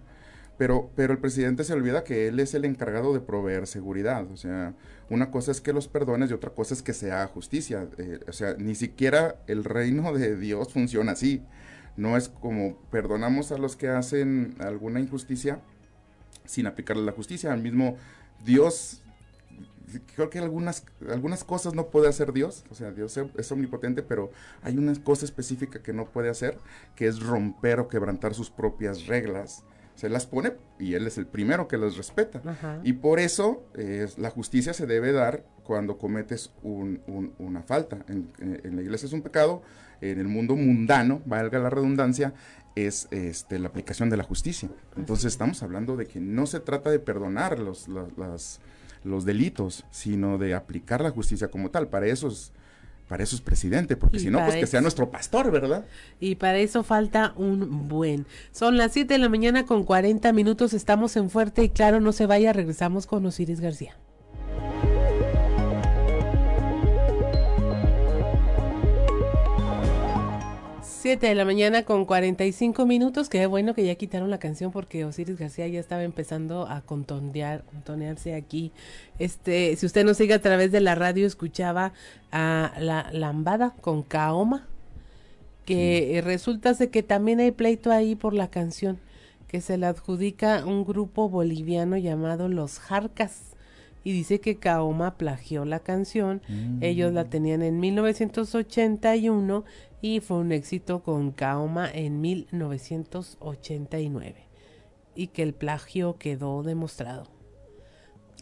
[0.58, 4.30] Pero, pero el presidente se olvida que él es el encargado de proveer seguridad.
[4.32, 4.76] O sea,
[5.10, 7.88] una cosa es que los perdones y otra cosa es que se haga justicia.
[7.98, 11.44] Eh, o sea, ni siquiera el reino de Dios funciona así.
[11.98, 15.60] No es como perdonamos a los que hacen alguna injusticia
[16.46, 17.54] sin aplicarle la justicia.
[17.54, 17.98] Al mismo
[18.44, 19.02] Dios,
[20.16, 22.64] creo que algunas, algunas cosas no puede hacer Dios.
[22.70, 24.32] O sea, Dios es omnipotente, pero
[24.62, 26.58] hay una cosa específica que no puede hacer,
[26.96, 29.64] que es romper o quebrantar sus propias reglas.
[29.96, 32.42] Se las pone y él es el primero que las respeta.
[32.46, 32.80] Ajá.
[32.84, 38.04] Y por eso eh, la justicia se debe dar cuando cometes un- un- una falta.
[38.10, 39.62] En, en- en la iglesia es un pecado,
[40.02, 42.34] en el mundo mundano, valga la redundancia,
[42.76, 44.68] es este, la aplicación de la justicia.
[44.98, 47.88] Entonces estamos hablando de que no se trata de perdonar los,
[49.04, 51.88] los delitos, sino de aplicar la justicia como tal.
[51.88, 52.52] Para eso es,
[53.14, 55.86] para eso es presidente, porque Y si no, pues que sea nuestro pastor, ¿verdad?
[56.20, 58.26] Y para eso falta un buen.
[58.52, 60.74] Son las 7 de la mañana con 40 minutos.
[60.74, 62.54] Estamos en Fuerte y Claro, no se vaya.
[62.54, 63.96] Regresamos con Osiris García.
[71.04, 73.28] Siete de la mañana con 45 minutos.
[73.28, 77.66] Qué bueno que ya quitaron la canción porque Osiris García ya estaba empezando a contondear,
[77.66, 78.72] contonearse aquí.
[79.20, 81.92] Este, si usted nos sigue a través de la radio, escuchaba
[82.32, 84.66] a la lambada con Kaoma
[85.66, 88.98] que resulta de que también hay pleito ahí por la canción
[89.50, 93.54] que se la adjudica un grupo boliviano llamado Los Jarcas
[94.06, 96.42] y dice que Kaoma plagió la canción.
[96.48, 96.84] Mm.
[96.84, 99.64] Ellos la tenían en 1981
[100.04, 104.36] y fue un éxito con Kaoma en 1989
[105.16, 107.28] y que el plagio quedó demostrado.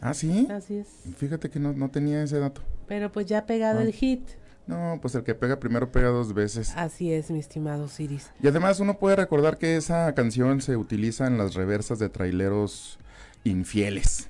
[0.00, 0.48] ¿Ah, sí?
[0.50, 0.88] Así es.
[1.16, 2.62] Fíjate que no, no tenía ese dato.
[2.88, 3.82] Pero pues ya ha pegado Ah.
[3.84, 4.28] el hit.
[4.66, 6.72] No, pues el que pega primero pega dos veces.
[6.76, 8.32] Así es, mi estimado Siris.
[8.42, 12.98] Y además uno puede recordar que esa canción se utiliza en las reversas de traileros
[13.44, 14.28] infieles.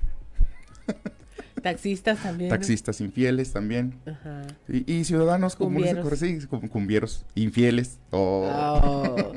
[1.63, 2.49] Taxistas también.
[2.49, 3.99] Taxistas infieles también.
[4.05, 4.41] Ajá.
[4.67, 7.99] Y, y ciudadanos comunes sí, cumbieros infieles.
[8.11, 8.47] Oh.
[8.53, 9.31] Oh.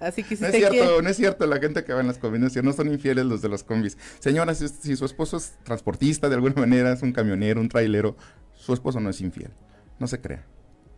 [0.00, 2.06] Así que si no es cierto, quiere- no es cierto, la gente que va en
[2.08, 3.96] las combis, no son infieles los de los combis.
[4.18, 8.16] Señora, si, si su esposo es transportista de alguna manera, es un camionero, un trailero,
[8.54, 9.50] su esposo no es infiel.
[9.98, 10.44] No se crea.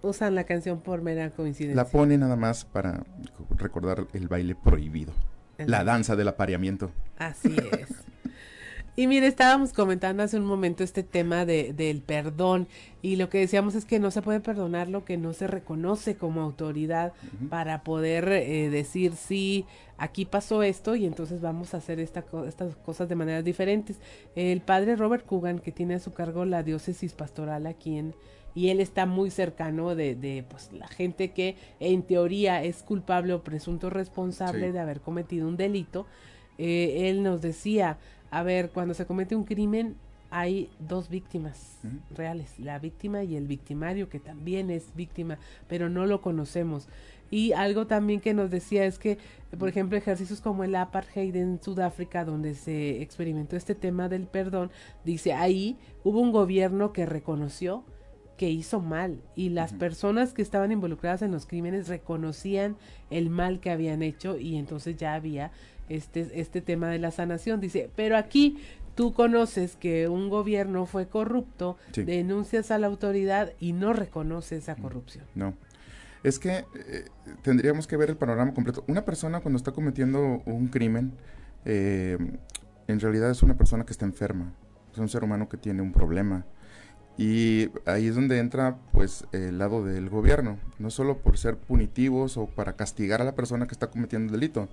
[0.03, 1.77] usan la canción por mera coincidencia.
[1.77, 3.05] La pone nada más para
[3.57, 5.13] recordar el baile prohibido.
[5.59, 6.91] La danza del apareamiento.
[7.19, 7.89] Así es.
[9.01, 12.69] Y mire, estábamos comentando hace un momento este tema de, del perdón
[13.01, 16.17] y lo que decíamos es que no se puede perdonar lo que no se reconoce
[16.17, 17.15] como autoridad
[17.49, 19.65] para poder eh, decir sí,
[19.97, 23.97] aquí pasó esto y entonces vamos a hacer esta, estas cosas de maneras diferentes.
[24.37, 28.15] El padre Robert Coogan, que tiene a su cargo la diócesis pastoral aquí en...
[28.55, 33.33] Y él está muy cercano de, de pues, la gente que en teoría es culpable
[33.33, 34.73] o presunto responsable Sí.
[34.73, 36.05] de haber cometido un delito.
[36.59, 37.97] Eh, él nos decía,
[38.31, 39.97] a ver, cuando se comete un crimen
[40.31, 41.79] hay dos víctimas
[42.15, 45.39] reales, la víctima y el victimario, que también es víctima,
[45.69, 46.89] pero no lo conocemos.
[47.33, 49.19] Y algo también que nos decía es que,
[49.59, 54.71] por ejemplo, ejercicios como el apartheid en Sudáfrica, donde se experimentó este tema del perdón,
[55.05, 57.85] dice, ahí hubo un gobierno que reconoció
[58.37, 62.79] que hizo mal y las personas que estaban involucradas en los crímenes reconocían
[63.11, 65.53] el mal que habían hecho y entonces ya había
[65.91, 67.61] este, este tema de la sanación.
[67.61, 68.59] Dice, pero aquí
[68.95, 72.05] tú conoces que un gobierno fue corrupto, Sí.
[72.05, 75.25] denuncias a la autoridad y no reconoce esa corrupción.
[75.35, 75.55] No.
[76.23, 77.05] Es que eh,
[77.43, 78.85] tendríamos que ver el panorama completo.
[78.89, 81.13] Una persona cuando está cometiendo un crimen,
[81.65, 82.19] eh,
[82.89, 84.53] en realidad es una persona que está enferma.
[84.93, 86.45] Es un ser humano que tiene un problema.
[87.17, 92.37] Y ahí es donde entra pues el lado del gobierno, no solo por ser punitivos
[92.37, 94.69] o para castigar a la persona que está cometiendo el delito,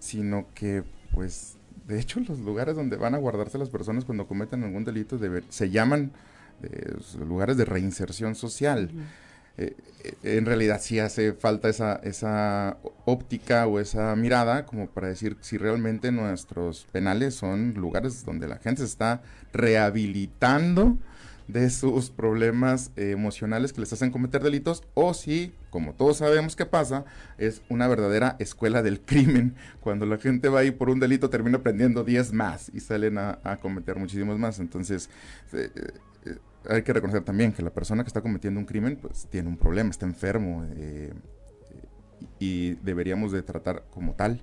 [0.00, 0.82] sino que
[1.14, 1.56] pues
[1.86, 5.18] de hecho los lugares donde van a guardarse las personas cuando cometen algún delito
[5.48, 6.12] se llaman
[6.62, 6.94] eh,
[7.26, 8.90] lugares de reinserción social.
[9.56, 15.08] Eh, eh, en realidad sí hace falta esa, esa óptica o esa mirada como para
[15.08, 19.22] decir si realmente nuestros penales son lugares donde la gente se está
[19.52, 20.96] rehabilitando
[21.52, 26.56] de sus problemas eh, emocionales que les hacen cometer delitos o si, como todos sabemos
[26.56, 27.04] que pasa,
[27.38, 29.54] es una verdadera escuela del crimen.
[29.80, 33.58] Cuando la gente va ahí por un delito termina aprendiendo 10 más y salen a,
[33.60, 34.60] cometer muchísimos más.
[34.60, 35.10] Entonces,
[35.52, 35.70] eh,
[36.26, 39.48] eh, hay que reconocer también que la persona que está cometiendo un crimen pues tiene
[39.48, 40.66] un problema, está enfermo
[42.38, 44.42] y deberíamos de tratar como tal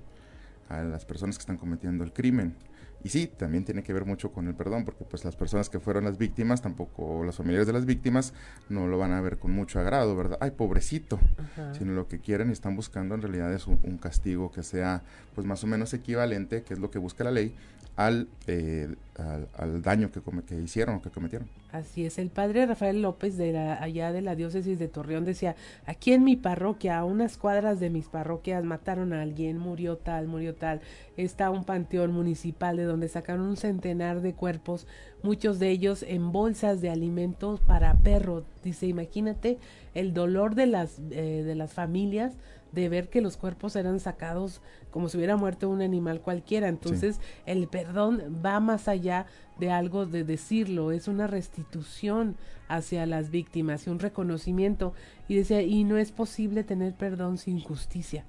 [0.68, 2.54] a las personas que están cometiendo el crimen.
[3.04, 5.78] Y sí, también tiene que ver mucho con el perdón, porque pues las personas que
[5.78, 8.32] fueron las víctimas, tampoco los familiares de las víctimas,
[8.68, 10.38] no lo van a ver con mucho agrado, ¿verdad?
[10.40, 11.20] Ay, pobrecito.
[11.38, 11.74] Ajá.
[11.74, 15.02] Sino lo que quieren y están buscando en realidad es un, un castigo que sea
[15.34, 17.54] pues más o menos equivalente, que es lo que busca la ley,
[17.98, 21.48] al, eh, al, al daño que, que hicieron o que cometieron.
[21.72, 25.56] Así es, el padre Rafael López de la, allá de la diócesis de Torreón decía,
[25.84, 30.28] aquí en mi parroquia, a unas cuadras de mis parroquias, mataron a alguien, murió tal,
[30.28, 30.80] murió tal,
[31.16, 34.86] está un panteón municipal de donde sacaron un centenar de cuerpos,
[35.24, 38.44] muchos de ellos en bolsas de alimentos para perro.
[38.62, 39.58] Dice, imagínate
[39.94, 42.36] el dolor de las, eh, de las familias
[42.72, 46.68] de ver que los cuerpos eran sacados como si hubiera muerto un animal cualquiera.
[46.68, 49.26] Entonces, el perdón va más allá
[49.58, 52.36] de algo de decirlo, es una restitución
[52.68, 54.92] hacia las víctimas y un reconocimiento.
[55.28, 58.24] Y decía, y no es posible tener perdón sin justicia.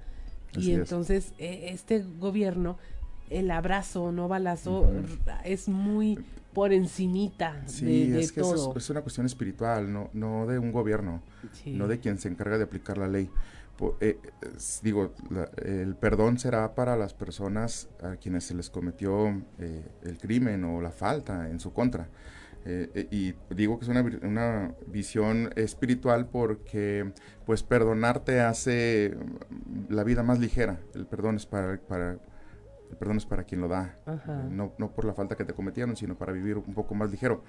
[0.56, 0.80] Así y es.
[0.80, 2.78] entonces, eh, este gobierno,
[3.30, 4.90] el abrazo, no balazo,
[5.44, 6.18] es muy
[6.54, 8.72] por encimita Sí, de, de es que eso todo.
[8.76, 11.22] es, es una cuestión espiritual, no, no de un gobierno,
[11.54, 11.74] Sí.
[11.74, 13.30] no de quien se encarga de aplicar la ley.
[14.02, 14.20] Eh,
[14.56, 19.30] es- digo, la- el perdón será para las personas a quienes se les cometió
[19.60, 22.10] eh, el crimen o la falta en su contra.
[22.66, 27.14] Eh, eh, y digo que es una, una visión espiritual porque
[27.46, 30.80] pues perdonar te hace mm, la vida más ligera.
[30.94, 32.18] El perdón es para, para
[32.92, 35.54] el perdón es para quien lo da, eh, no, no por la falta que te
[35.54, 37.44] cometieron, sino para vivir un poco más ligero.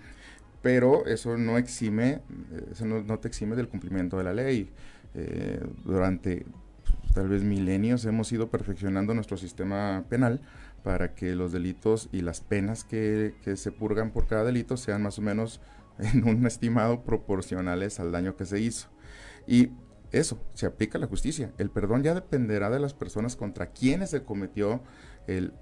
[0.62, 2.20] Pero eso no exime,
[2.52, 4.70] eh, eso no, no te exime del cumplimiento de la ley.
[5.14, 6.46] Eh, durante
[6.82, 10.40] pues, tal vez milenios hemos ido perfeccionando nuestro sistema penal
[10.84, 15.18] para que los delitos y las penas que, se purgan por cada delito sean más
[15.18, 15.60] o menos
[15.98, 18.88] en un estimado proporcionales al daño que se hizo.
[19.46, 19.70] Y
[20.12, 21.52] eso, se aplica la justicia.
[21.58, 24.82] El perdón ya dependerá de las personas contra quienes se cometió
[25.26, 25.52] el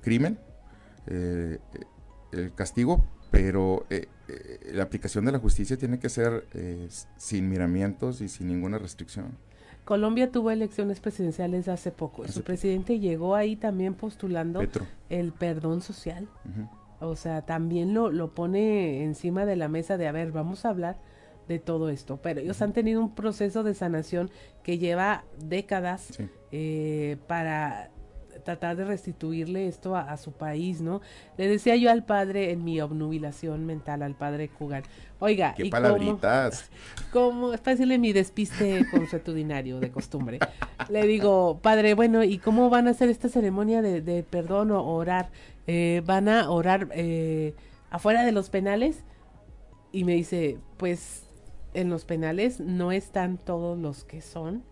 [0.00, 0.38] crimen,
[1.06, 1.58] eh,
[2.32, 7.48] el castigo, pero eh, eh, la aplicación de la justicia tiene que ser eh, sin
[7.48, 9.36] miramientos y sin ninguna restricción.
[9.84, 12.26] Colombia tuvo elecciones presidenciales hace poco.
[12.28, 14.86] Su presidente llegó ahí también postulando Petro.
[15.10, 16.26] el perdón social.
[17.00, 20.70] O sea, también lo, lo pone encima de la mesa de, a ver, vamos a
[20.70, 20.96] hablar
[21.48, 22.18] de todo esto.
[22.22, 24.30] Pero ellos han tenido un proceso de sanación
[24.62, 26.30] que lleva décadas Sí.
[26.52, 27.90] eh, para
[28.44, 31.00] tratar de restituirle esto a, a su país, ¿no?
[31.38, 34.84] Le decía yo al padre en mi obnubilación mental, al padre Cugar,
[35.18, 36.70] oiga, Qué ¿y cómo- palabritas.
[37.12, 40.38] como es para decirle mi despiste consuetudinario de costumbre.
[40.88, 44.84] Le digo, padre, bueno, ¿y cómo van a hacer esta ceremonia de, de perdón o
[44.84, 45.30] orar?
[45.66, 47.54] Eh, ¿Van a orar eh,
[47.90, 49.02] afuera de los penales?
[49.92, 51.22] Y me dice, pues
[51.72, 54.62] en los penales no están todos los que son,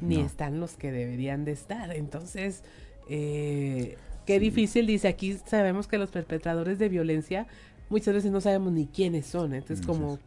[0.00, 0.26] ni No.
[0.26, 1.94] están los que deberían de estar.
[1.94, 2.62] Entonces,
[3.08, 7.46] eh, qué difícil, dice, aquí sabemos que los perpetradores de violencia
[7.90, 9.54] muchas veces no sabemos ni quiénes son.
[9.54, 10.18] Entonces, Así como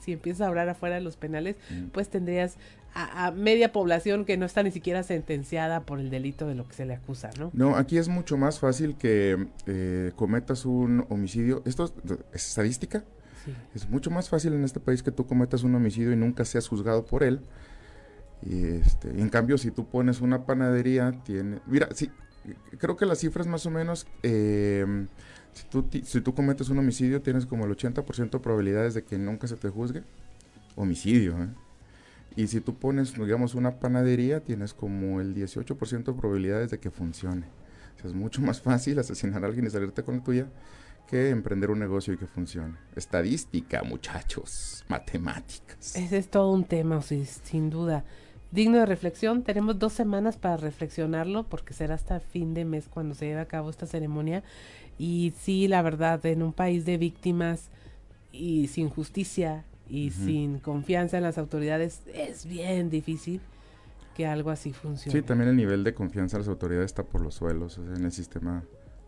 [0.00, 1.88] si empiezas a hablar afuera de los penales, Mm.
[1.92, 2.56] pues tendrías
[2.94, 6.66] a, a media población que no está ni siquiera sentenciada por el delito de lo
[6.66, 7.50] que se le acusa, ¿no?
[7.52, 11.62] No, aquí es mucho más fácil que eh, cometas un homicidio.
[11.66, 11.92] Esto es,
[12.32, 13.04] es estadística.
[13.44, 13.52] Sí.
[13.74, 16.66] Es mucho más fácil en este país que tú cometas un homicidio y nunca seas
[16.66, 17.40] juzgado por él.
[18.42, 21.60] Y este, en cambio, si tú pones una panadería, tiene.
[21.66, 22.10] Mira, sí,
[22.78, 24.06] creo que la cifra es más o menos.
[24.22, 25.06] eh,
[25.52, 29.18] si, tú, si tú cometes un homicidio, tienes como el 80% de probabilidades de que
[29.18, 30.02] nunca se te juzgue.
[30.76, 31.48] Homicidio, ¿eh?
[32.36, 36.90] Y si tú pones, digamos, una panadería, tienes como el 18% de probabilidades de que
[36.90, 37.46] funcione.
[37.96, 40.46] O sea, es mucho más fácil asesinar a alguien y salirte con la tuya
[41.08, 42.76] que emprender un negocio y que funcione.
[42.94, 45.96] Estadística, muchachos, matemáticas.
[45.96, 48.04] Ese es todo un tema, sí, sin duda.
[48.50, 53.14] Digno de reflexión, tenemos dos semanas para reflexionarlo porque será hasta fin de mes cuando
[53.14, 54.42] se lleve a cabo esta ceremonia.
[54.98, 57.68] Y sí, la verdad, en un país de víctimas
[58.32, 63.40] y sin justicia y sin confianza en las autoridades, es bien difícil
[64.16, 65.18] que algo así funcione.
[65.18, 68.12] Sí, también el nivel de confianza en las autoridades está por los suelos, en el
[68.12, 68.64] sistema,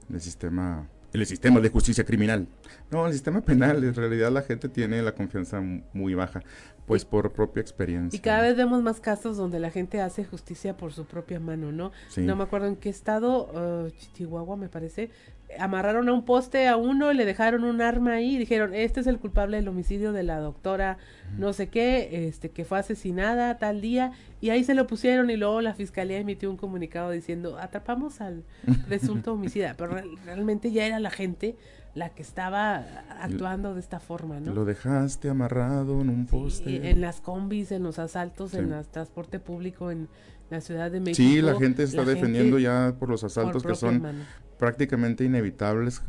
[0.09, 2.47] en el sistema, el sistema de justicia criminal.
[2.91, 5.61] No, en el sistema penal, en realidad la gente tiene la confianza
[5.93, 6.43] muy baja,
[6.87, 8.17] pues por propia experiencia.
[8.17, 11.73] Y cada vez vemos más casos donde la gente hace justicia por su propia mano,
[11.73, 11.93] ¿no?
[12.09, 12.23] Sí.
[12.23, 15.11] No me acuerdo en qué estado, eh, Chihuahua me parece,
[15.59, 19.07] amarraron a un poste a uno, le dejaron un arma ahí y dijeron, este es
[19.07, 20.97] el culpable del homicidio de la doctora
[21.39, 25.37] no sé qué, este que fue asesinada tal día y ahí se lo pusieron y
[25.37, 28.43] luego la fiscalía emitió un comunicado diciendo, atrapamos al
[28.89, 31.57] presunto homicida, pero real- realmente ya era la gente
[31.95, 32.85] la que estaba
[33.21, 34.55] actuando de esta forma, ¿no?
[34.55, 36.71] Lo dejaste amarrado en un poste.
[36.71, 40.09] Y en las combis, en los asaltos, en el transporte público en
[40.51, 41.17] la Ciudad de México.
[41.17, 44.21] Sí, la gente está la defendiendo gente ya por los asaltos que son mano.
[44.61, 46.01] Prácticamente inevitables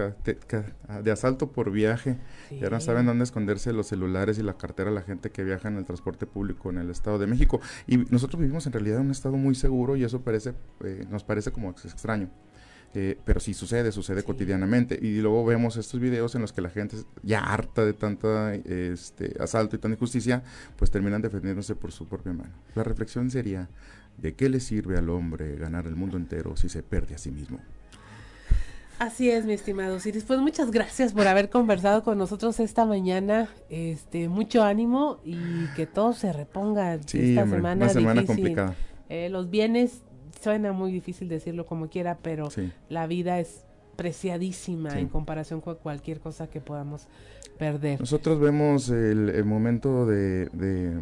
[1.03, 2.18] de asalto por viaje.
[2.52, 2.86] Ya no Sí.
[2.86, 6.28] saben dónde esconderse los celulares y la cartera la gente que viaja en el transporte
[6.28, 7.61] público en el Estado de México.
[7.88, 10.53] Y nosotros vivimos en realidad en un estado muy seguro y eso parece
[10.84, 12.30] eh, nos parece como ex- extraño.
[12.94, 14.99] Eh, pero sí sucede, sucede cotidianamente.
[15.02, 19.34] Y luego vemos estos videos en los que la gente ya harta de tanta este,
[19.40, 20.44] asalto y tanta injusticia,
[20.76, 22.52] pues terminan defendiéndose por su propia mano.
[22.76, 23.69] La reflexión sería,
[24.18, 27.32] ¿de qué le sirve al hombre ganar el mundo entero si se pierde a sí
[27.32, 27.60] mismo?
[29.02, 30.26] Así es, mi estimado Siris.
[30.26, 33.49] Pues muchas gracias por haber conversado con nosotros esta mañana.
[33.72, 38.36] Este, mucho ánimo y que todo se reponga Sí, esta hombre, semana una semana difícil.
[38.36, 38.76] complicada.
[39.10, 40.03] Eh, los bienes
[40.40, 42.72] suena muy difícil decirlo como quiera, pero Sí.
[42.90, 43.65] la vida es
[43.95, 44.99] preciadísima Sí.
[44.99, 47.07] en comparación con cualquier cosa que podamos
[47.57, 47.99] perder.
[48.02, 50.99] Nosotros vemos el, el momento de, de-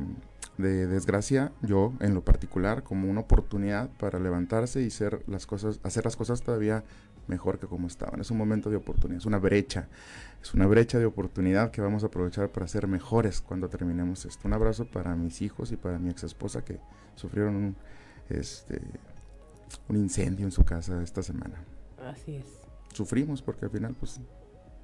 [0.57, 5.79] de desgracia, yo en lo particular, como una oportunidad para levantarse y ser las cosas,
[5.83, 6.83] hacer las cosas todavía
[7.29, 8.19] mejor que como estaban.
[8.19, 9.87] Es un momento de oportunidad, es una brecha,
[10.41, 14.47] es una brecha de oportunidad que vamos a aprovechar para ser mejores cuando terminemos esto.
[14.47, 16.79] Un abrazo para mis hijos y para mi ex esposa que
[17.15, 17.75] sufrieron un,
[18.29, 18.81] este,
[19.87, 21.63] un incendio en su casa esta semana.
[22.03, 22.45] Así es.
[22.93, 24.19] Sufrimos porque al final, pues,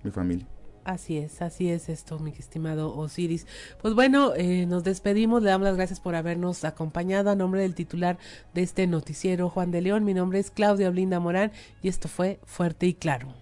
[0.03, 0.47] mi familia.
[0.85, 3.47] Así es, así es esto, mi estimado Osiris.
[3.81, 7.73] Pues bueno, eh, nos despedimos, le damos las gracias por habernos acompañado a nombre del
[7.73, 8.19] titular
[8.53, 10.05] de este noticiero, Juan de León.
[10.05, 11.51] Mi nombre es Claudia Olinda Morán
[11.81, 13.33] y esto fue Fuerte y Claro.